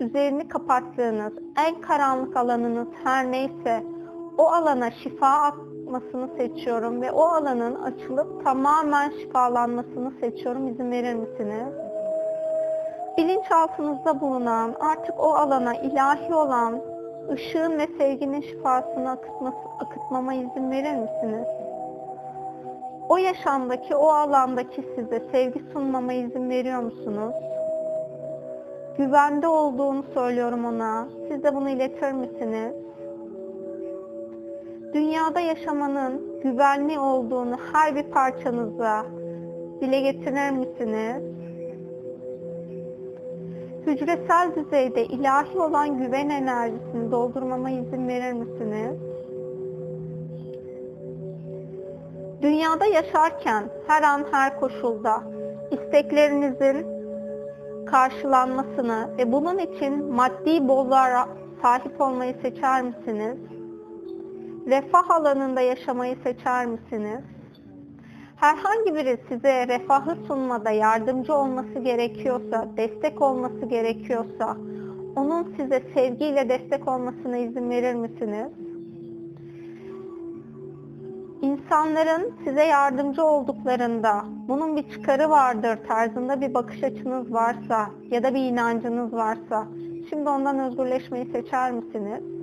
[0.00, 3.91] üzerini kapattığınız, en karanlık alanınız her neyse
[4.38, 10.68] o alana şifa akmasını seçiyorum ve o alanın açılıp tamamen şifalanmasını seçiyorum.
[10.68, 11.74] İzin verir misiniz?
[13.18, 16.80] Bilinçaltınızda bulunan, artık o alana ilahi olan
[17.32, 21.46] ışığın ve sevginin şifasını akıtması, akıtmama izin verir misiniz?
[23.08, 27.34] O yaşamdaki, o alandaki size sevgi sunmama izin veriyor musunuz?
[28.98, 31.08] Güvende olduğunu söylüyorum ona.
[31.28, 32.74] Siz de bunu iletir misiniz?
[34.94, 39.06] Dünyada yaşamanın güvenli olduğunu her bir parçanıza
[39.80, 41.22] dile getirir misiniz?
[43.86, 48.96] Hücresel düzeyde ilahi olan güven enerjisini doldurmama izin verir misiniz?
[52.42, 55.22] Dünyada yaşarken her an her koşulda
[55.70, 56.86] isteklerinizin
[57.86, 61.28] karşılanmasını ve bunun için maddi bolluğa
[61.62, 63.51] sahip olmayı seçer misiniz?
[64.66, 67.20] Refah alanında yaşamayı seçer misiniz?
[68.36, 74.56] Herhangi biri size refahı sunmada yardımcı olması gerekiyorsa, destek olması gerekiyorsa,
[75.16, 78.48] onun size sevgiyle destek olmasına izin verir misiniz?
[81.42, 88.34] İnsanların size yardımcı olduklarında bunun bir çıkarı vardır tarzında bir bakış açınız varsa ya da
[88.34, 89.66] bir inancınız varsa
[90.10, 92.41] şimdi ondan özgürleşmeyi seçer misiniz?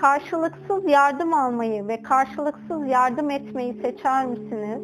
[0.00, 4.82] Karşılıksız yardım almayı ve karşılıksız yardım etmeyi seçer misiniz?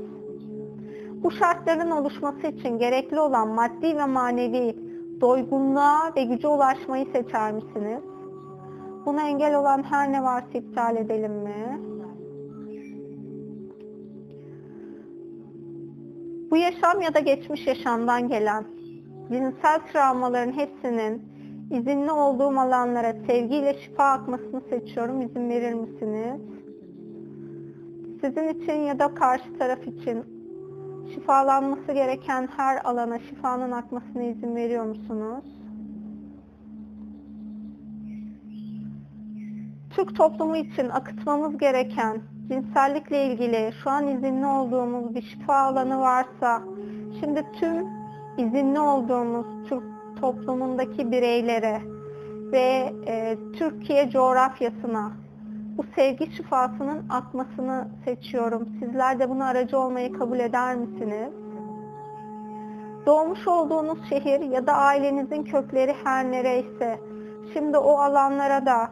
[1.23, 4.77] Bu şartların oluşması için gerekli olan maddi ve manevi
[5.21, 8.03] doygunluğa ve güce ulaşmayı seçer misiniz?
[9.07, 11.81] Buna engel olan her ne varsa iptal edelim mi?
[16.51, 18.65] Bu yaşam ya da geçmiş yaşamdan gelen
[19.29, 21.34] cinsel travmaların hepsinin
[21.75, 25.23] izinli olduğum alanlara sevgiyle şifa akmasını seçiyorum.
[25.23, 26.41] İzin verir misiniz?
[28.21, 30.25] Sizin için ya da karşı taraf için
[31.15, 35.45] şifalanması gereken her alana şifanın akmasına izin veriyor musunuz?
[39.91, 46.63] Türk toplumu için akıtmamız gereken cinsellikle ilgili şu an izinli olduğumuz bir şifa alanı varsa
[47.21, 47.87] şimdi tüm
[48.39, 49.94] izinli olduğumuz Türk
[50.25, 51.83] toplumundaki bireylere
[52.53, 55.13] ve e, Türkiye coğrafyasına
[55.77, 58.69] bu sevgi şifasının akmasını seçiyorum.
[58.81, 61.33] Sizler de buna aracı olmayı kabul eder misiniz?
[63.07, 67.01] Doğmuş olduğunuz şehir ya da ailenizin kökleri her nereyse
[67.53, 68.91] şimdi o alanlara da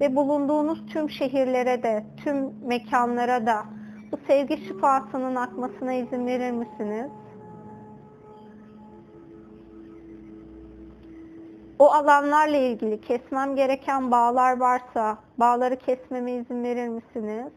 [0.00, 3.56] ve bulunduğunuz tüm şehirlere de, tüm mekanlara da
[4.12, 7.10] bu sevgi şifasının akmasına izin verir misiniz?
[11.82, 17.52] O alanlarla ilgili kesmem gereken bağlar varsa bağları kesmeme izin verir misiniz?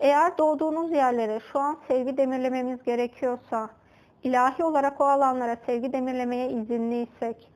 [0.00, 3.70] Eğer doğduğunuz yerlere şu an sevgi demirlememiz gerekiyorsa,
[4.22, 7.50] ilahi olarak o alanlara sevgi demirlemeye izinliysek,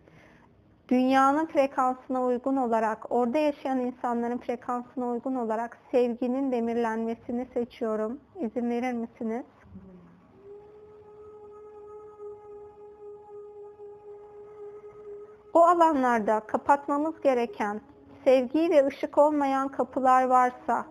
[0.89, 8.21] dünyanın frekansına uygun olarak, orada yaşayan insanların frekansına uygun olarak sevginin demirlenmesini seçiyorum.
[8.41, 9.45] İzin verir misiniz?
[15.55, 17.81] O alanlarda kapatmamız gereken
[18.25, 20.87] sevgi ve ışık olmayan kapılar varsa,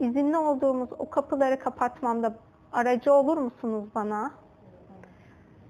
[0.00, 2.34] izinli olduğumuz o kapıları kapatmamda
[2.72, 4.30] aracı olur musunuz bana?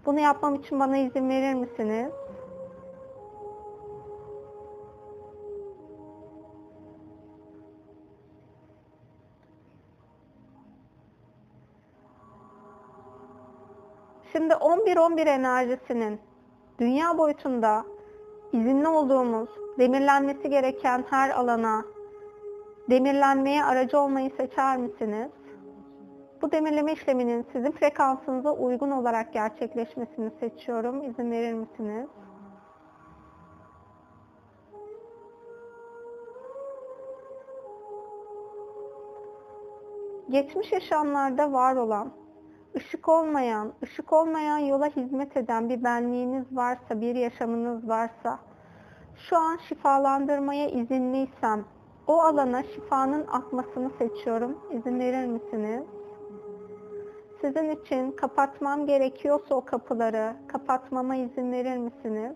[0.07, 2.13] Bunu yapmam için bana izin verir misiniz?
[14.39, 16.21] Şimdi 11-11 enerjisinin
[16.79, 17.85] dünya boyutunda
[18.53, 19.49] izinli olduğumuz,
[19.79, 21.85] demirlenmesi gereken her alana
[22.91, 25.31] demirlenmeye aracı olmayı seçer misiniz?
[26.43, 31.11] Bu demirleme işleminin sizin frekansınıza uygun olarak gerçekleşmesini seçiyorum.
[31.11, 32.09] İzin verir misiniz?
[40.31, 42.13] Geçmiş yaşamlarda var olan,
[42.79, 48.39] ışık olmayan, ışık olmayan yola hizmet eden bir benliğiniz varsa, bir yaşamınız varsa,
[49.17, 51.65] şu an şifalandırmaya izinliysem,
[52.07, 54.59] o alana şifanın akmasını seçiyorum.
[54.71, 55.83] İzin verir misiniz?
[57.41, 62.33] Sizin için kapatmam gerekiyorsa o kapıları kapatmama izin verir misiniz?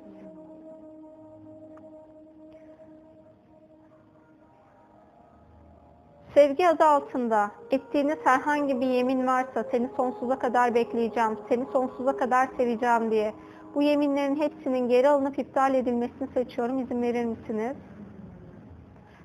[6.34, 12.48] Sevgi adı altında ettiğiniz herhangi bir yemin varsa seni sonsuza kadar bekleyeceğim, seni sonsuza kadar
[12.56, 13.34] seveceğim diye
[13.74, 16.78] bu yeminlerin hepsinin geri alınıp iptal edilmesini seçiyorum.
[16.78, 17.76] İzin verir misiniz?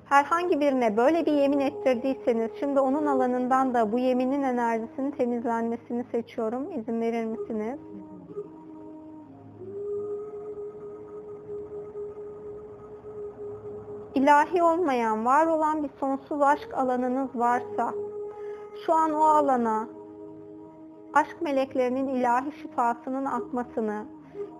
[0.06, 6.80] Herhangi birine böyle bir yemin ettirdiyseniz şimdi onun alanından da bu yeminin enerjisinin temizlenmesini seçiyorum.
[6.80, 7.80] İzin verir misiniz?
[14.18, 17.94] İlahi olmayan, var olan bir sonsuz aşk alanınız varsa,
[18.86, 19.88] şu an o alana
[21.14, 24.06] aşk meleklerinin ilahi şifasının akmasını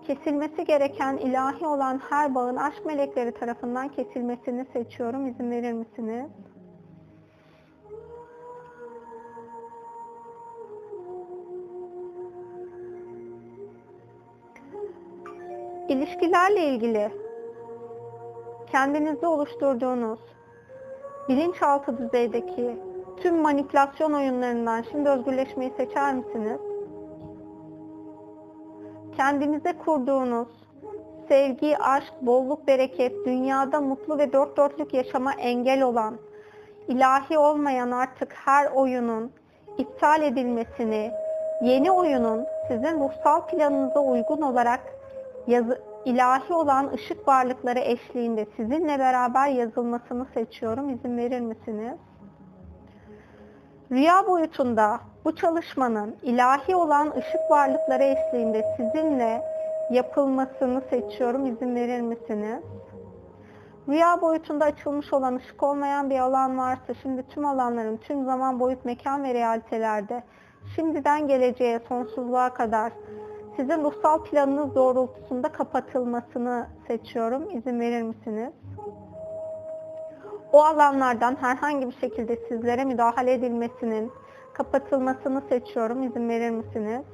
[0.06, 5.26] kesilmesi gereken ilahi olan her bağın aşk melekleri tarafından kesilmesini seçiyorum.
[5.26, 6.30] İzin verir misiniz?
[15.88, 17.27] İlişkilerle ilgili
[18.72, 20.18] kendinizde oluşturduğunuz
[21.28, 22.78] bilinçaltı düzeydeki
[23.16, 26.60] tüm manipülasyon oyunlarından şimdi özgürleşmeyi seçer misiniz?
[29.16, 30.48] Kendinize kurduğunuz
[31.28, 36.18] sevgi, aşk, bolluk, bereket, dünyada mutlu ve dört dörtlük yaşama engel olan,
[36.88, 39.32] ilahi olmayan artık her oyunun
[39.78, 41.10] iptal edilmesini,
[41.62, 44.80] yeni oyunun sizin ruhsal planınıza uygun olarak
[45.46, 50.90] yazı, ilahi olan ışık varlıkları eşliğinde sizinle beraber yazılmasını seçiyorum.
[50.90, 51.98] İzin verir misiniz?
[53.92, 59.42] Rüya boyutunda bu çalışmanın ilahi olan ışık varlıkları eşliğinde sizinle
[59.90, 61.46] yapılmasını seçiyorum.
[61.46, 62.62] İzin verir misiniz?
[63.88, 68.84] Rüya boyutunda açılmış olan ışık olmayan bir alan varsa şimdi tüm alanların tüm zaman boyut
[68.84, 70.22] mekan ve realitelerde
[70.74, 72.92] şimdiden geleceğe sonsuzluğa kadar
[73.58, 77.50] sizin ruhsal planınız doğrultusunda kapatılmasını seçiyorum.
[77.50, 78.52] İzin verir misiniz?
[80.52, 84.12] O alanlardan herhangi bir şekilde sizlere müdahale edilmesinin
[84.54, 86.02] kapatılmasını seçiyorum.
[86.02, 87.04] İzin verir misiniz?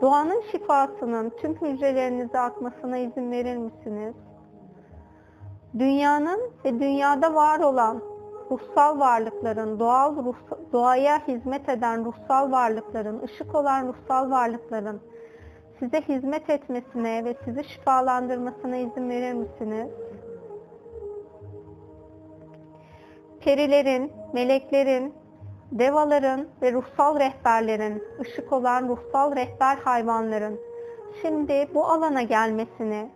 [0.00, 4.14] Doğanın şifasının tüm hücrelerinize akmasına izin verir misiniz?
[5.78, 8.15] Dünyanın ve dünyada var olan
[8.50, 10.36] ruhsal varlıkların, doğal ruh,
[10.72, 15.00] doğaya hizmet eden ruhsal varlıkların, ışık olan ruhsal varlıkların
[15.78, 19.88] size hizmet etmesine ve sizi şifalandırmasına izin verir misiniz?
[23.40, 25.14] Perilerin, meleklerin,
[25.72, 30.60] devaların ve ruhsal rehberlerin, ışık olan ruhsal rehber hayvanların
[31.22, 33.08] şimdi bu alana gelmesini,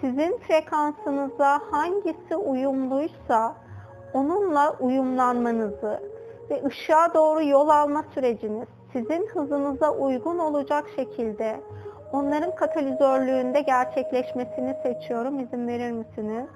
[0.00, 3.56] sizin frekansınıza hangisi uyumluysa
[4.14, 6.00] onunla uyumlanmanızı
[6.50, 11.60] ve ışığa doğru yol alma süreciniz sizin hızınıza uygun olacak şekilde
[12.12, 15.40] onların katalizörlüğünde gerçekleşmesini seçiyorum.
[15.40, 16.46] İzin verir misiniz?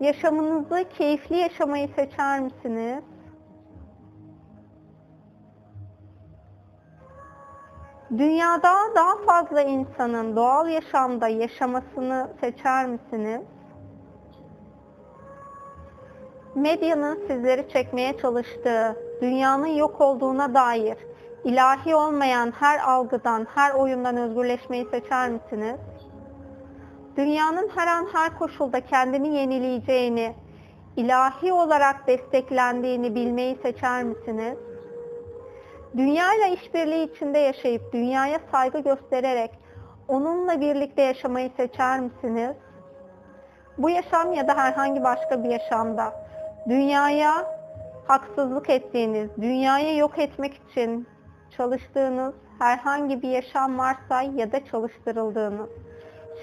[0.00, 3.04] Yaşamınızı keyifli yaşamayı seçer misiniz?
[8.18, 13.40] Dünyada daha fazla insanın doğal yaşamda yaşamasını seçer misiniz?
[16.60, 20.96] Medyanın sizleri çekmeye çalıştığı, dünyanın yok olduğuna dair
[21.44, 25.76] ilahi olmayan her algıdan, her oyundan özgürleşmeyi seçer misiniz?
[27.16, 30.34] Dünyanın her an her koşulda kendini yenileyeceğini,
[30.96, 34.58] ilahi olarak desteklendiğini bilmeyi seçer misiniz?
[35.96, 39.50] Dünyayla işbirliği içinde yaşayıp dünyaya saygı göstererek
[40.08, 42.56] onunla birlikte yaşamayı seçer misiniz?
[43.78, 46.29] Bu yaşam ya da herhangi başka bir yaşamda
[46.68, 47.60] dünyaya
[48.06, 51.06] haksızlık ettiğiniz, dünyayı yok etmek için
[51.56, 55.70] çalıştığınız herhangi bir yaşam varsa ya da çalıştırıldığınız.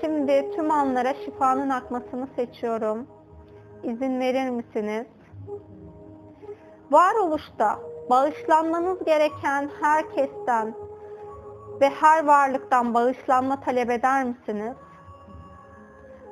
[0.02, 3.08] Şimdi tüm anlara şifanın akmasını seçiyorum.
[3.84, 5.06] İzin verir misiniz?
[6.92, 10.74] Varoluşta bağışlanmanız gereken herkesten
[11.82, 14.76] ve her varlıktan bağışlanma talep eder misiniz?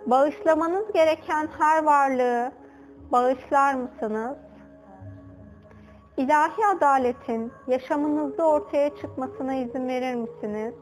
[0.06, 2.52] Bağışlamanız gereken her varlığı
[3.12, 4.38] bağışlar mısınız?
[6.18, 10.74] İlahi adaletin yaşamınızda ortaya çıkmasına izin verir misiniz?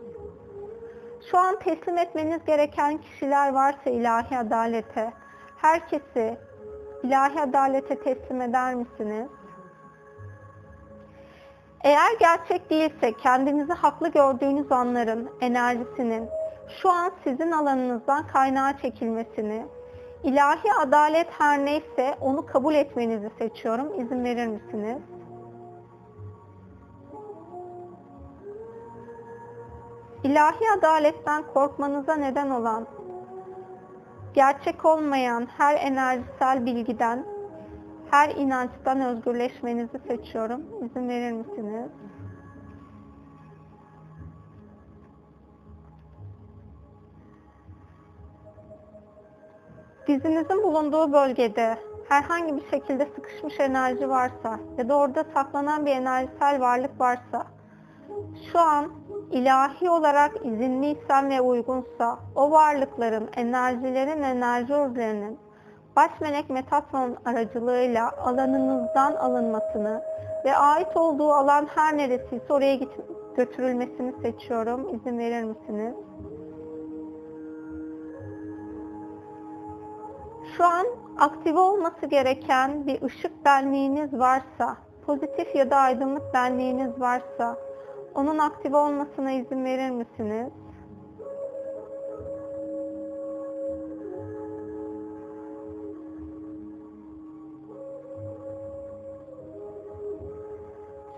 [1.31, 5.13] Şu an teslim etmeniz gereken kişiler varsa ilahi adalete,
[5.57, 6.37] herkesi
[7.03, 9.29] ilahi adalete teslim eder misiniz?
[11.83, 16.29] Eğer gerçek değilse kendinizi haklı gördüğünüz anların enerjisinin
[16.81, 19.65] şu an sizin alanınızdan kaynağa çekilmesini,
[20.23, 24.01] ilahi adalet her neyse onu kabul etmenizi seçiyorum.
[24.01, 25.01] İzin verir misiniz?
[30.23, 32.87] İlahi adaletten korkmanıza neden olan,
[34.33, 37.25] gerçek olmayan her enerjisel bilgiden,
[38.11, 40.61] her inançtan özgürleşmenizi seçiyorum.
[40.85, 41.89] İzin verir misiniz?
[50.07, 51.77] Dizinizin bulunduğu bölgede
[52.09, 57.43] herhangi bir şekilde sıkışmış enerji varsa ya da orada saklanan bir enerjisel varlık varsa
[58.51, 58.91] şu an
[59.31, 65.39] ilahi olarak izinliysem ve uygunsa o varlıkların, enerjilerin, enerji özlerinin
[65.95, 70.01] baş melek Metatron aracılığıyla alanınızdan alınmasını
[70.45, 72.79] ve ait olduğu alan her neresiyse oraya
[73.37, 74.95] götürülmesini seçiyorum.
[74.95, 75.95] İzin verir misiniz?
[80.57, 80.85] Şu an
[81.17, 87.57] aktive olması gereken bir ışık benliğiniz varsa, pozitif ya da aydınlık benliğiniz varsa,
[88.15, 90.51] onun aktive olmasına izin verir misiniz?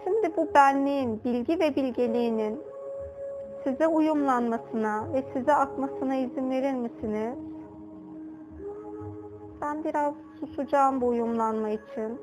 [0.03, 2.61] Şimdi bu benliğin, bilgi ve bilgeliğinin
[3.63, 7.54] size uyumlanmasına ve size akmasına izin verir misiniz?
[9.61, 12.19] Ben biraz susacağım bu uyumlanma için.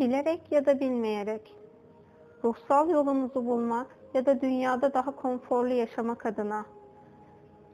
[0.00, 1.54] Bilerek ya da bilmeyerek.
[2.44, 6.64] Ruhsal yolunuzu bulmak ya da dünyada daha konforlu yaşamak adına.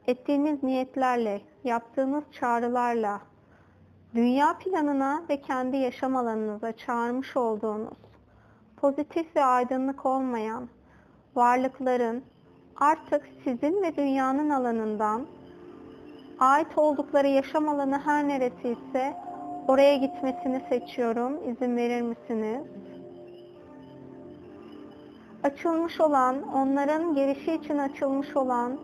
[0.07, 3.21] Ettiğiniz niyetlerle, yaptığınız çağrılarla
[4.15, 7.97] dünya planına ve kendi yaşam alanınıza çağırmış olduğunuz
[8.77, 10.69] pozitif ve aydınlık olmayan
[11.35, 12.23] varlıkların
[12.75, 15.27] artık sizin ve dünyanın alanından
[16.39, 19.17] ait oldukları yaşam alanı her neresiyse
[19.67, 21.51] oraya gitmesini seçiyorum.
[21.51, 22.61] İzin verir misiniz?
[25.43, 28.77] Açılmış olan, onların gelişi için açılmış olan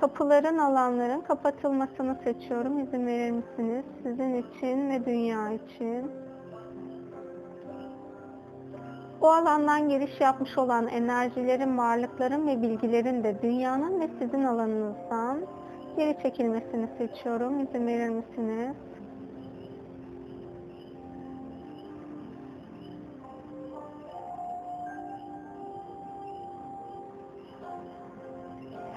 [0.00, 2.78] kapıların, alanların kapatılmasını seçiyorum.
[2.78, 3.84] İzin verir misiniz?
[4.02, 6.10] Sizin için ve dünya için.
[9.20, 15.38] O alandan giriş yapmış olan enerjilerin, varlıkların ve bilgilerin de dünyanın ve sizin alanınızdan
[15.96, 17.60] geri çekilmesini seçiyorum.
[17.60, 18.76] İzin verir misiniz?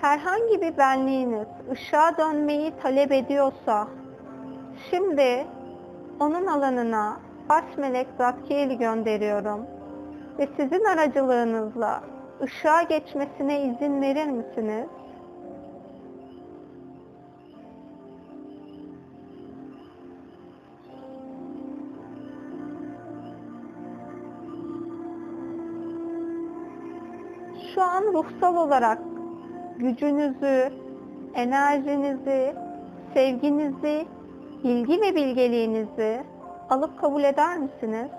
[0.04, 3.88] Herhangi bir benliğiniz ışığa dönmeyi talep ediyorsa
[4.90, 5.48] şimdi
[6.20, 7.18] onun alanına
[7.50, 9.66] baş melek Zatkiel'i gönderiyorum
[10.40, 12.04] ve sizin aracılığınızla
[12.42, 14.88] ışığa geçmesine izin verir misiniz?
[27.76, 29.13] Şu an ruhsal olarak
[29.78, 30.74] gücünüzü,
[31.36, 32.56] enerjinizi,
[33.14, 34.06] sevginizi,
[34.64, 36.24] bilgi ve bilgeliğinizi
[36.70, 38.10] alıp kabul eder misiniz?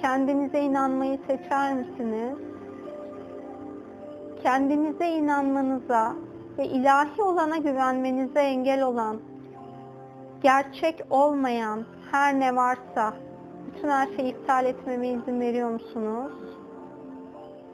[0.00, 2.38] Kendinize inanmayı seçer misiniz?
[4.42, 6.14] Kendinize inanmanıza
[6.58, 9.16] ve ilahi olana güvenmenize engel olan,
[10.42, 13.14] gerçek olmayan her ne varsa
[13.66, 16.32] bütün her şeyi iptal etmeme izin veriyor musunuz?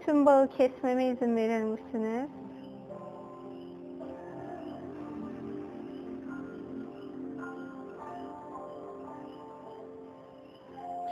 [0.07, 2.29] Tüm bağı kesmeme izin verir misiniz?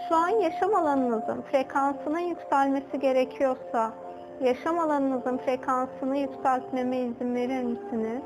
[0.09, 3.93] Şu an yaşam alanınızın frekansının yükselmesi gerekiyorsa
[4.41, 8.23] yaşam alanınızın frekansını yükseltmeme izin verir misiniz?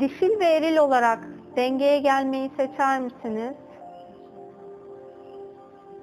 [0.00, 1.18] Dişil ve eril olarak
[1.56, 3.54] dengeye gelmeyi seçer misiniz?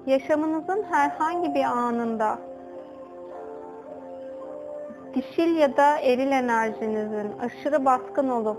[0.06, 2.40] Yaşamınızın herhangi bir anında
[5.16, 8.58] dişil ya da eril enerjinizin aşırı baskın olup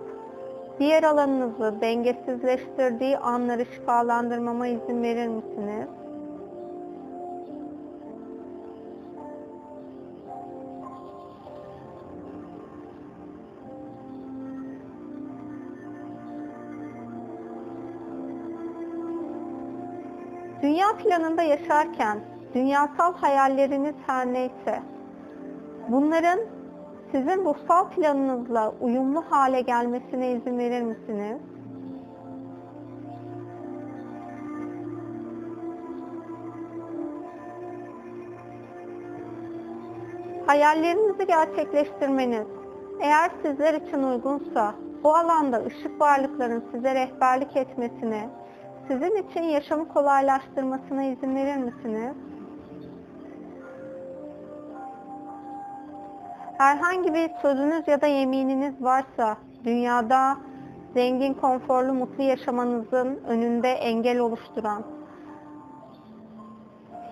[0.78, 5.89] diğer alanınızı dengesizleştirdiği anları şifalandırmama izin verir misiniz?
[20.75, 22.18] Dünya planında yaşarken
[22.55, 24.83] dünyasal hayalleriniz her neyse
[25.89, 26.41] bunların
[27.12, 31.41] sizin ruhsal planınızla uyumlu hale gelmesine izin verir misiniz?
[40.47, 42.47] Hayallerinizi gerçekleştirmeniz
[43.01, 48.29] eğer sizler için uygunsa bu alanda ışık varlıkların size rehberlik etmesine,
[48.89, 52.14] sizin için yaşamı kolaylaştırmasına izin verir misiniz?
[56.59, 60.37] Herhangi bir sözünüz ya da yemininiz varsa dünyada
[60.95, 64.85] zengin, konforlu, mutlu yaşamanızın önünde engel oluşturan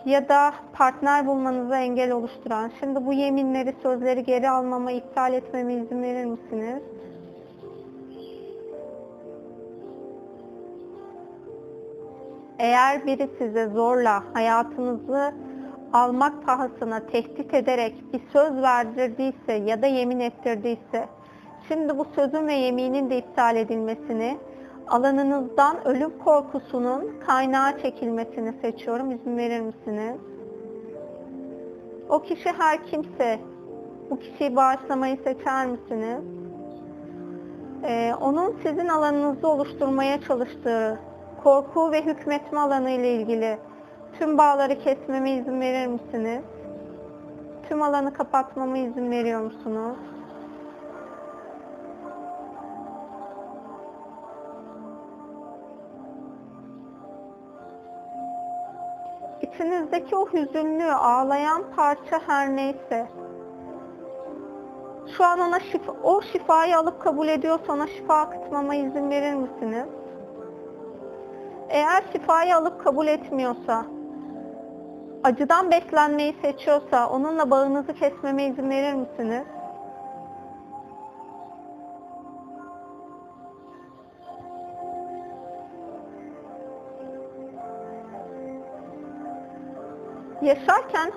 [0.04, 6.02] ya da partner bulmanıza engel oluşturan, şimdi bu yeminleri, sözleri geri almama, iptal etmeme izin
[6.02, 6.82] verir misiniz?
[12.62, 15.32] Eğer biri size zorla hayatınızı
[15.92, 21.08] almak pahasına tehdit ederek bir söz verdirdiyse ya da yemin ettirdiyse,
[21.68, 24.38] şimdi bu sözün ve yeminin de iptal edilmesini,
[24.88, 29.10] alanınızdan ölüm korkusunun kaynağa çekilmesini seçiyorum.
[29.10, 30.16] İzin verir misiniz?
[32.08, 33.38] O kişi her kimse,
[34.10, 36.22] bu kişiyi bağışlamayı seçer misiniz?
[37.84, 40.98] Ee, onun sizin alanınızı oluşturmaya çalıştığı
[41.44, 43.58] korku ve hükmetme alanı ile ilgili
[44.18, 46.42] tüm bağları kesmeme izin verir misiniz?
[47.68, 49.96] Tüm alanı kapatmama izin veriyor musunuz?
[59.42, 63.06] İçinizdeki o hüzünlü, ağlayan parça her neyse,
[65.16, 69.86] şu an ona şifa, o şifayı alıp kabul ediyorsa ona şifa akıtmama izin verir misiniz?
[71.72, 73.84] Eğer şifayı alıp kabul etmiyorsa,
[75.24, 79.46] acıdan beslenmeyi seçiyorsa onunla bağınızı kesmeme izin verir misiniz?
[90.42, 91.12] Yaşarken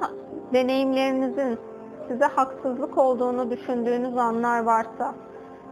[0.53, 1.59] deneyimlerinizin
[2.07, 5.15] size haksızlık olduğunu düşündüğünüz anlar varsa,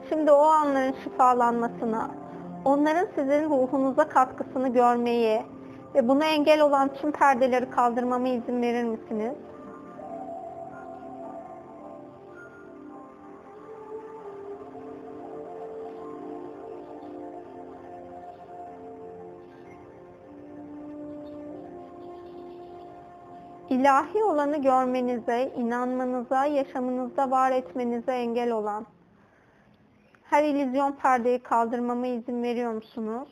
[0.09, 2.22] şimdi o anların şifalanmasına,
[2.65, 5.41] onların sizin ruhunuza katkısını görmeyi
[5.95, 9.33] ve buna engel olan tüm perdeleri kaldırmama izin verir misiniz?
[23.69, 28.85] ilahi olanı görmenize, inanmanıza, yaşamınızda var etmenize engel olan
[30.33, 33.29] her illüzyon perdeyi kaldırmama izin veriyor musunuz?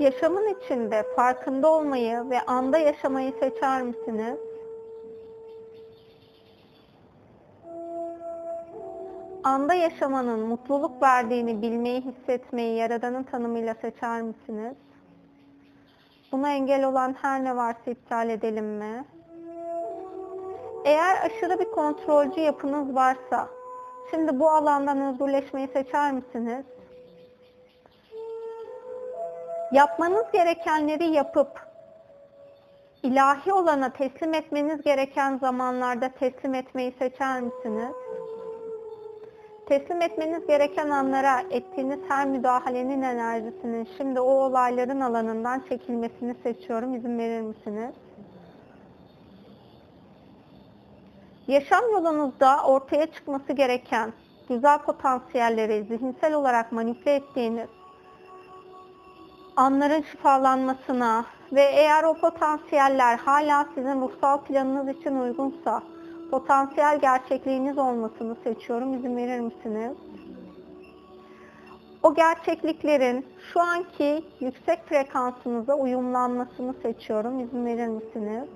[0.00, 4.38] Yaşamın içinde farkında olmayı ve anda yaşamayı seçer misiniz?
[9.44, 14.76] anda yaşamanın mutluluk verdiğini bilmeyi, hissetmeyi Yaradan'ın tanımıyla seçer misiniz?
[16.32, 19.04] Buna engel olan her ne varsa iptal edelim mi?
[20.84, 23.48] Eğer aşırı bir kontrolcü yapınız varsa,
[24.10, 26.64] şimdi bu alandan özgürleşmeyi seçer misiniz?
[29.72, 31.60] Yapmanız gerekenleri yapıp,
[33.02, 37.94] ilahi olana teslim etmeniz gereken zamanlarda teslim etmeyi seçer misiniz?
[39.68, 46.94] Teslim etmeniz gereken anlara ettiğiniz her müdahalenin enerjisinin şimdi o olayların alanından çekilmesini seçiyorum.
[46.94, 47.94] İzin verir misiniz?
[51.48, 54.12] Yaşam yolunuzda ortaya çıkması gereken
[54.48, 57.68] güzel potansiyelleri zihinsel olarak manipüle ettiğiniz
[59.56, 65.82] anların şifalanmasına ve eğer o potansiyeller hala sizin ruhsal planınız için uygunsa
[66.30, 68.94] potansiyel gerçekliğiniz olmasını seçiyorum.
[68.94, 69.96] İzin verir misiniz?
[72.02, 77.40] O gerçekliklerin şu anki yüksek frekansınıza uyumlanmasını seçiyorum.
[77.40, 78.48] İzin verir misiniz?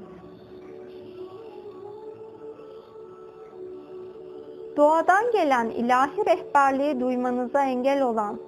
[4.76, 8.38] Doğadan gelen ilahi rehberliği duymanıza engel olan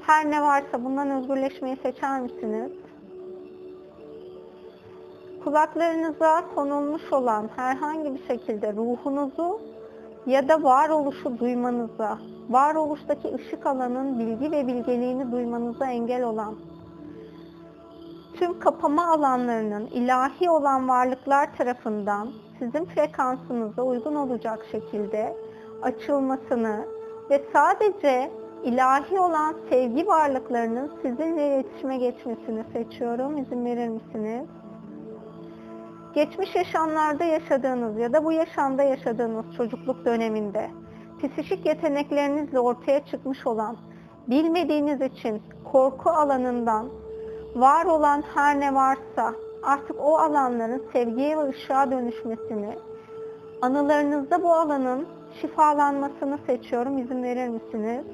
[0.00, 2.72] her ne varsa bundan özgürleşmeyi seçer misiniz?
[5.44, 9.60] Kulaklarınıza konulmuş olan herhangi bir şekilde ruhunuzu
[10.26, 12.18] ya da varoluşu duymanıza,
[12.50, 16.54] varoluştaki ışık alanın bilgi ve bilgeliğini duymanıza engel olan
[18.34, 22.28] tüm kapama alanlarının ilahi olan varlıklar tarafından
[22.58, 25.36] sizin frekansınıza uygun olacak şekilde
[25.82, 26.84] açılmasını
[27.30, 28.30] ve sadece
[28.62, 33.38] ilahi olan sevgi varlıklarının sizinle iletişime geçmesini seçiyorum.
[33.38, 34.46] İzin verir misiniz?
[36.14, 40.70] Geçmiş yaşamlarda yaşadığınız ya da bu yaşamda yaşadığınız çocukluk döneminde
[41.18, 43.76] psikik yeteneklerinizle ortaya çıkmış olan
[44.28, 45.42] bilmediğiniz için
[45.72, 46.88] korku alanından
[47.54, 52.78] var olan her ne varsa artık o alanların sevgiye ve ışığa dönüşmesini,
[53.62, 55.06] anılarınızda bu alanın
[55.40, 56.98] şifalanmasını seçiyorum.
[56.98, 58.04] İzin verir misiniz?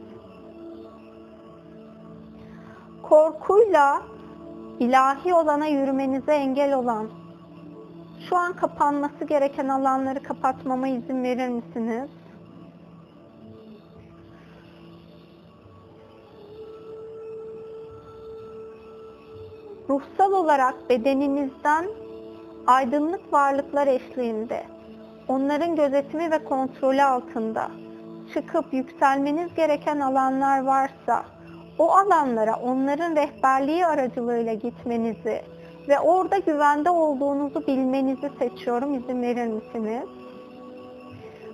[3.02, 4.02] Korkuyla
[4.78, 7.19] ilahi olana yürümenize engel olan,
[8.28, 12.10] şu an kapanması gereken alanları kapatmama izin verir misiniz?
[19.90, 21.86] ruhsal olarak bedeninizden
[22.66, 24.64] aydınlık varlıklar eşliğinde,
[25.28, 27.70] onların gözetimi ve kontrolü altında
[28.34, 31.24] çıkıp yükselmeniz gereken alanlar varsa,
[31.78, 35.42] o alanlara onların rehberliği aracılığıyla gitmenizi
[35.90, 38.94] ve orada güvende olduğunuzu bilmenizi seçiyorum.
[38.94, 40.08] İzin verir misiniz?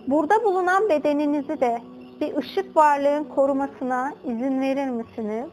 [0.07, 1.79] Burada bulunan bedeninizi de
[2.21, 5.47] bir ışık varlığın korumasına izin verir misiniz?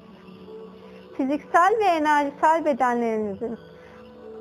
[1.17, 3.57] fiziksel ve enerjisel bedenlerinizin,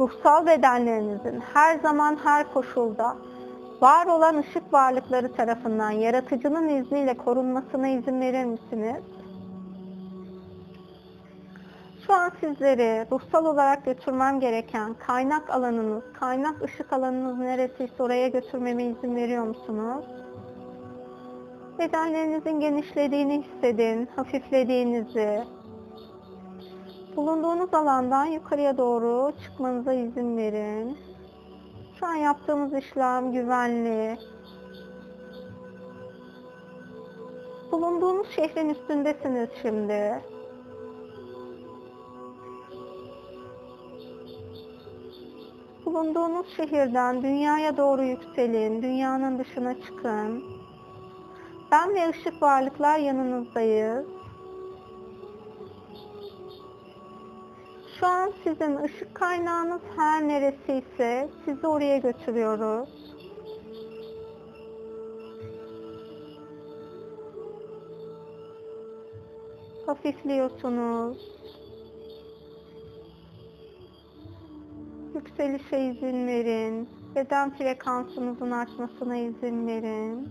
[0.00, 3.16] ruhsal bedenlerinizin her zaman her koşulda
[3.80, 9.02] var olan ışık varlıkları tarafından yaratıcının izniyle korunmasına izin verir misiniz?
[12.12, 18.84] Şu an sizleri ruhsal olarak götürmem gereken kaynak alanınız, kaynak ışık alanınız neresiyse oraya götürmeme
[18.84, 20.04] izin veriyor musunuz?
[21.78, 25.44] Bedenlerinizin genişlediğini hissedin, hafiflediğinizi,
[27.16, 30.98] Bulunduğunuz alandan yukarıya doğru çıkmanıza izin verin.
[32.00, 34.18] Şu an yaptığımız işlem güvenli.
[37.72, 40.32] Bulunduğunuz şehrin üstündesiniz şimdi.
[45.86, 50.44] Bulunduğunuz şehirden dünyaya doğru yükselin, dünyanın dışına çıkın.
[51.72, 54.06] Ben ve ışık varlıklar yanınızdayız.
[58.00, 62.88] Şu an sizin ışık kaynağınız her neresiyse sizi oraya götürüyoruz.
[69.86, 71.32] Hafifliyorsunuz.
[75.26, 76.88] Yükselişe izin verin.
[77.14, 80.28] Beden frekansınızın artmasına izin verin.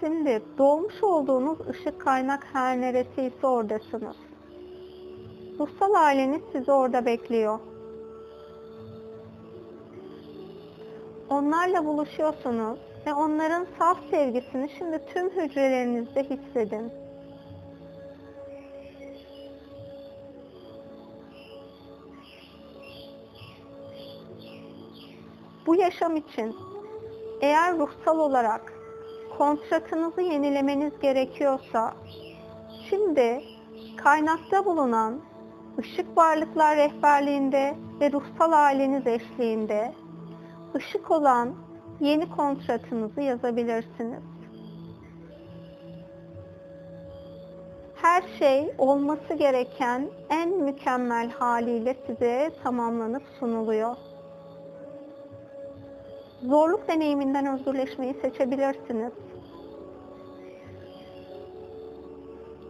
[0.00, 4.16] Şimdi doğmuş olduğunuz ışık kaynak her neresiyse oradasınız.
[5.58, 7.58] Ruhsal aileniz sizi orada bekliyor.
[11.30, 17.07] Onlarla buluşuyorsunuz ve onların saf sevgisini şimdi tüm hücrelerinizde hissedin.
[25.68, 26.56] Bu yaşam için
[27.40, 28.72] eğer ruhsal olarak
[29.38, 31.94] kontratınızı yenilemeniz gerekiyorsa
[32.90, 33.42] şimdi
[33.96, 35.20] kaynakta bulunan
[35.78, 39.92] ışık varlıklar rehberliğinde ve ruhsal aileniz eşliğinde
[40.74, 41.54] ışık olan
[42.00, 44.22] yeni kontratınızı yazabilirsiniz.
[47.94, 54.07] Her şey olması gereken en mükemmel haliyle size tamamlanıp sunuluyor.
[56.42, 59.12] Zorluk deneyiminden özgürleşmeyi seçebilirsiniz.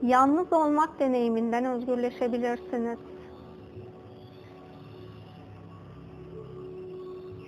[0.02, 2.98] Yalnız olmak deneyiminden özgürleşebilirsiniz.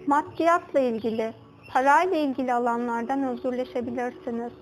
[0.07, 1.33] Maddiyatla ilgili,
[1.73, 4.53] parayla ilgili alanlardan özgürleşebilirsiniz.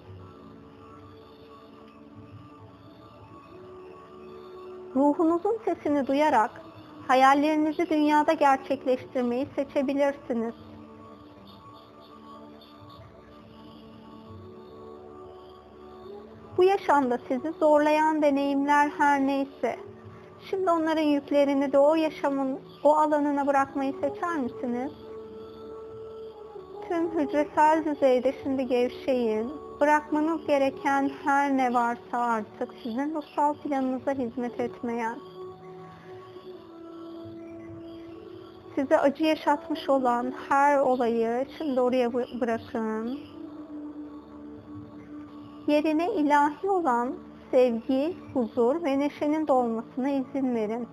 [4.97, 6.63] Ruhunuzun sesini duyarak
[7.09, 10.68] hayallerinizi dünyada gerçekleştirmeyi seçebilirsiniz.
[16.59, 19.77] Bu yaşamda sizi zorlayan deneyimler her neyse,
[20.51, 24.93] şimdi onların yüklerini de o yaşamın o alanına bırakmayı seçer misiniz?
[26.89, 29.53] Tüm hücresel düzeyde şimdi gevşeyin.
[29.81, 35.19] Bırakmanız gereken her ne varsa artık sizin ruhsal planınıza hizmet etmeyen,
[38.75, 43.38] size acı yaşatmış olan her olayı şimdi oraya bırakın.
[45.69, 47.14] Yerine ilahi olan
[47.51, 50.89] sevgi, huzur ve neşenin dolmasına izin verin.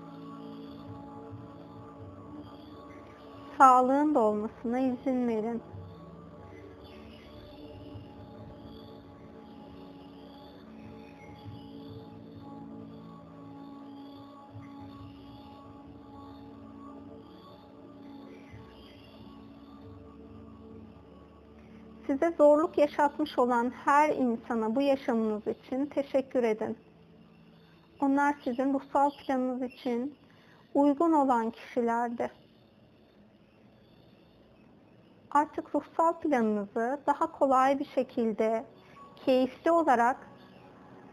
[3.58, 5.62] Sağlığın dolmasına izin verin.
[22.16, 26.78] Size zorluk yaşatmış olan her insana bu yaşamınız için teşekkür edin.
[28.02, 30.16] Onlar sizin ruhsal planınız için
[30.74, 32.32] uygun olan kişilerdi.
[35.32, 38.66] Artık ruhsal planınızı daha kolay bir şekilde,
[39.26, 40.18] keyifli olarak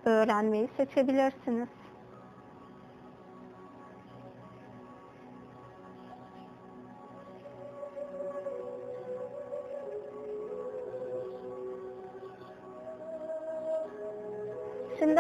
[0.05, 1.69] öğrenmeyi seçebilirsiniz.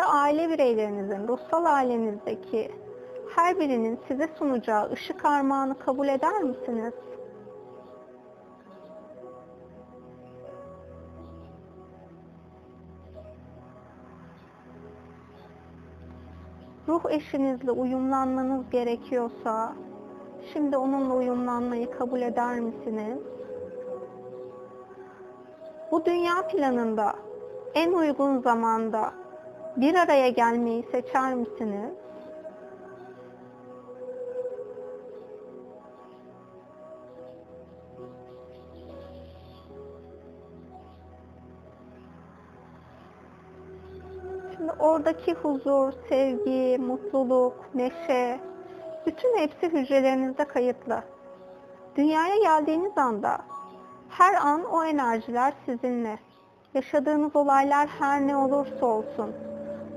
[0.03, 2.70] Şimdi aile bireylerinizin, ruhsal ailenizdeki
[3.34, 6.92] her birinin size sunacağı ışık armağanı kabul eder misiniz?
[16.88, 19.72] Ruh eşinizle uyumlanmanız gerekiyorsa,
[20.53, 23.18] şimdi onunla uyumlanmayı kabul eder misiniz?
[25.90, 27.14] Bu dünya planında
[27.74, 29.21] en uygun zamanda
[29.76, 31.92] bir araya gelmeyi seçer misiniz?
[44.56, 48.40] Şimdi oradaki huzur, sevgi, mutluluk, neşe,
[49.06, 51.02] bütün hepsi hücrelerinizde kayıtlı.
[51.96, 53.38] Dünyaya geldiğiniz anda
[54.08, 56.18] her an o enerjiler sizinle.
[56.74, 59.34] Yaşadığınız olaylar her ne olursa olsun,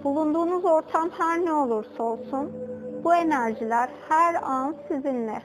[0.06, 2.51] bulunduğunuz ortam her ne olursa olsun,
[3.03, 5.41] bu enerjiler her an sizinle.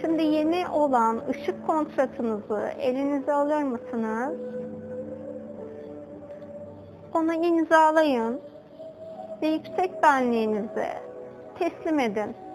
[0.00, 4.38] Şimdi yeni olan ışık kontratınızı elinize alır mısınız?
[7.14, 8.40] Onu imzalayın
[9.42, 11.02] ve yüksek benliğinize
[11.58, 12.45] teslim edin.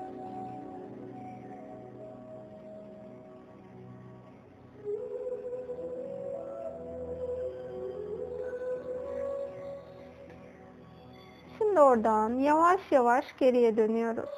[11.91, 14.29] Oradan yavaş yavaş geriye dönüyoruz.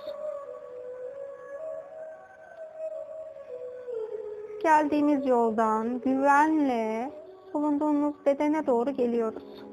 [4.64, 7.12] Geldiğimiz yoldan güvenle
[7.54, 9.64] bulunduğumuz bedene doğru geliyoruz.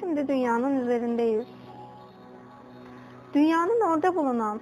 [0.00, 1.46] Şimdi dünyanın üzerindeyiz.
[3.34, 4.60] Dünyanın orada bulunan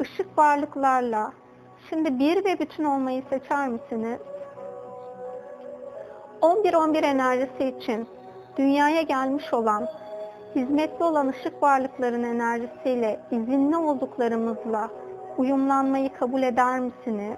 [0.00, 1.32] ışık varlıklarla
[1.88, 4.20] şimdi bir ve bütün olmayı seçer misiniz?
[6.42, 8.06] 11-11 enerjisi için
[8.58, 9.88] dünyaya gelmiş olan,
[10.54, 14.90] hizmetli olan ışık varlıkların enerjisiyle izinli olduklarımızla
[15.38, 17.36] uyumlanmayı kabul eder misiniz?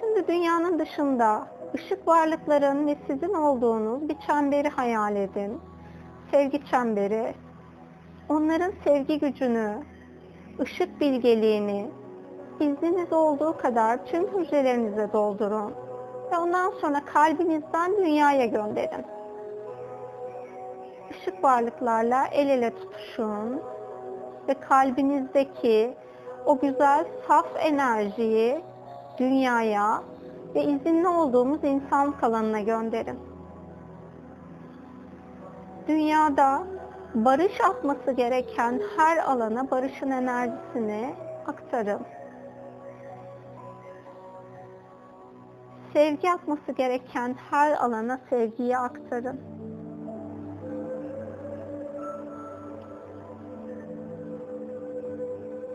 [0.00, 5.60] Şimdi dünyanın dışında ışık varlıkların ve sizin olduğunuz bir çemberi hayal edin.
[6.30, 7.34] Sevgi çemberi.
[8.28, 9.74] Onların sevgi gücünü,
[10.60, 11.90] ışık bilgeliğini
[12.60, 15.72] izniniz olduğu kadar tüm hücrelerinize doldurun
[16.32, 19.04] ve ondan sonra kalbinizden dünyaya gönderin.
[21.10, 23.62] Işık varlıklarla el ele tutuşun
[24.48, 25.94] ve kalbinizdeki
[26.46, 28.60] o güzel saf enerjiyi
[29.18, 30.02] dünyaya
[30.54, 33.18] ve izinli olduğumuz insan alanına gönderin.
[35.88, 36.62] Dünyada
[37.14, 41.14] barış atması gereken her alana barışın enerjisini
[41.46, 42.00] aktarın.
[45.92, 49.40] Sevgi akması gereken her alana sevgiyi aktarın.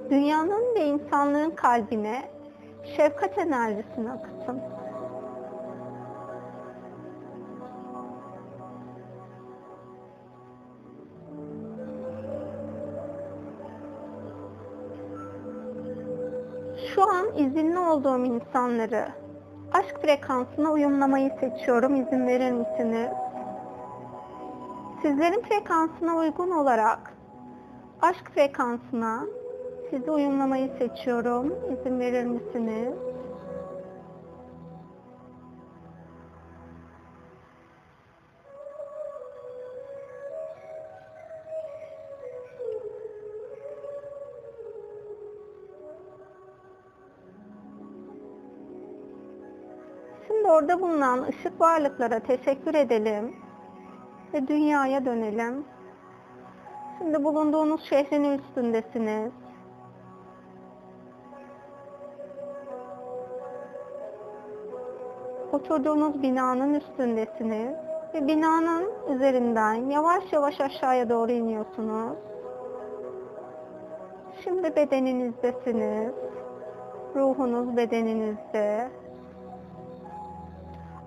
[0.10, 2.30] Dünyanın ve insanlığın kalbine
[2.98, 4.62] şefkat enerjisini akıtın.
[16.96, 19.25] Şu an izinli olduğum insanları
[19.76, 21.96] aşk frekansına uyumlamayı seçiyorum.
[21.96, 23.10] İzin verir misiniz?
[25.02, 27.14] Sizlerin frekansına uygun olarak
[28.02, 29.24] aşk frekansına
[29.90, 31.54] sizi uyumlamayı seçiyorum.
[31.74, 32.94] İzin verir misiniz?
[50.56, 53.36] Orada bulunan ışık varlıklara teşekkür edelim
[54.34, 55.66] ve dünyaya dönelim.
[56.98, 59.32] Şimdi bulunduğunuz şehrin üstündesiniz.
[65.52, 67.76] Oturduğunuz binanın üstündesiniz
[68.14, 72.18] ve binanın üzerinden yavaş yavaş aşağıya doğru iniyorsunuz.
[74.44, 76.14] Şimdi bedeninizdesiniz.
[77.16, 78.90] Ruhunuz bedeninizde.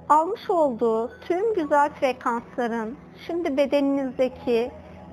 [0.09, 2.97] Almış olduğu tüm güzel frekansların
[3.27, 4.71] şimdi bedeninizdeki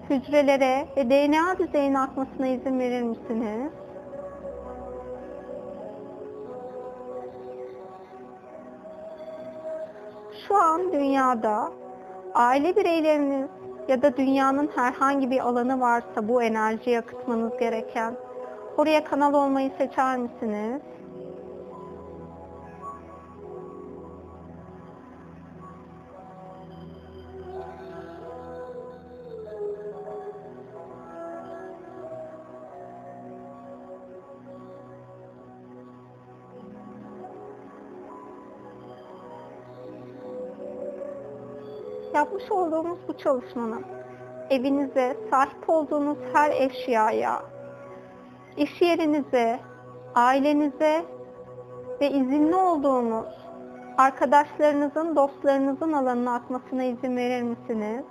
[0.09, 3.71] hücrelere ve DNA düzeyine akmasına izin verir misiniz?
[10.47, 11.71] Şu an dünyada
[12.33, 13.49] aile bireyleriniz
[13.87, 18.15] ya da dünyanın herhangi bir alanı varsa bu enerjiyi akıtmanız gereken
[18.77, 20.81] oraya kanal olmayı seçer misiniz?
[42.25, 43.85] Yapmış olduğumuz bu çalışmanın
[44.49, 47.43] evinize, sahip olduğunuz her eşyaya,
[48.57, 49.59] iş yerinize,
[50.15, 51.05] ailenize
[52.01, 53.25] ve izinli olduğunuz
[53.97, 58.05] arkadaşlarınızın, dostlarınızın alanına akmasına izin verir misiniz?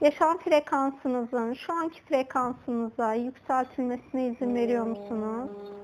[0.00, 5.79] Yaşam frekansınızın şu anki frekansınıza yükseltilmesine izin veriyor musunuz?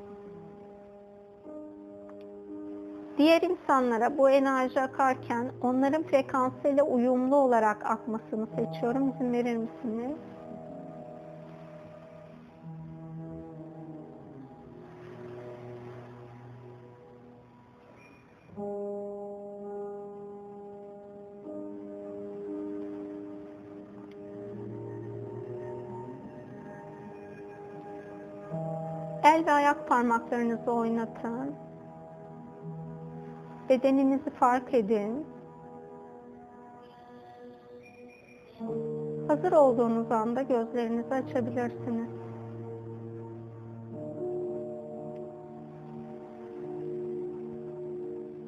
[3.19, 9.09] Diğer insanlara bu enerji akarken onların frekansıyla uyumlu olarak akmasını seçiyorum.
[9.09, 10.17] İzin verir misiniz?
[29.25, 31.66] El ve ayak parmaklarınızı oynatın.
[33.69, 35.27] Bedeninizi fark edin.
[39.29, 42.16] Hazır olduğunuz anda gözlerinizi açabilirsiniz.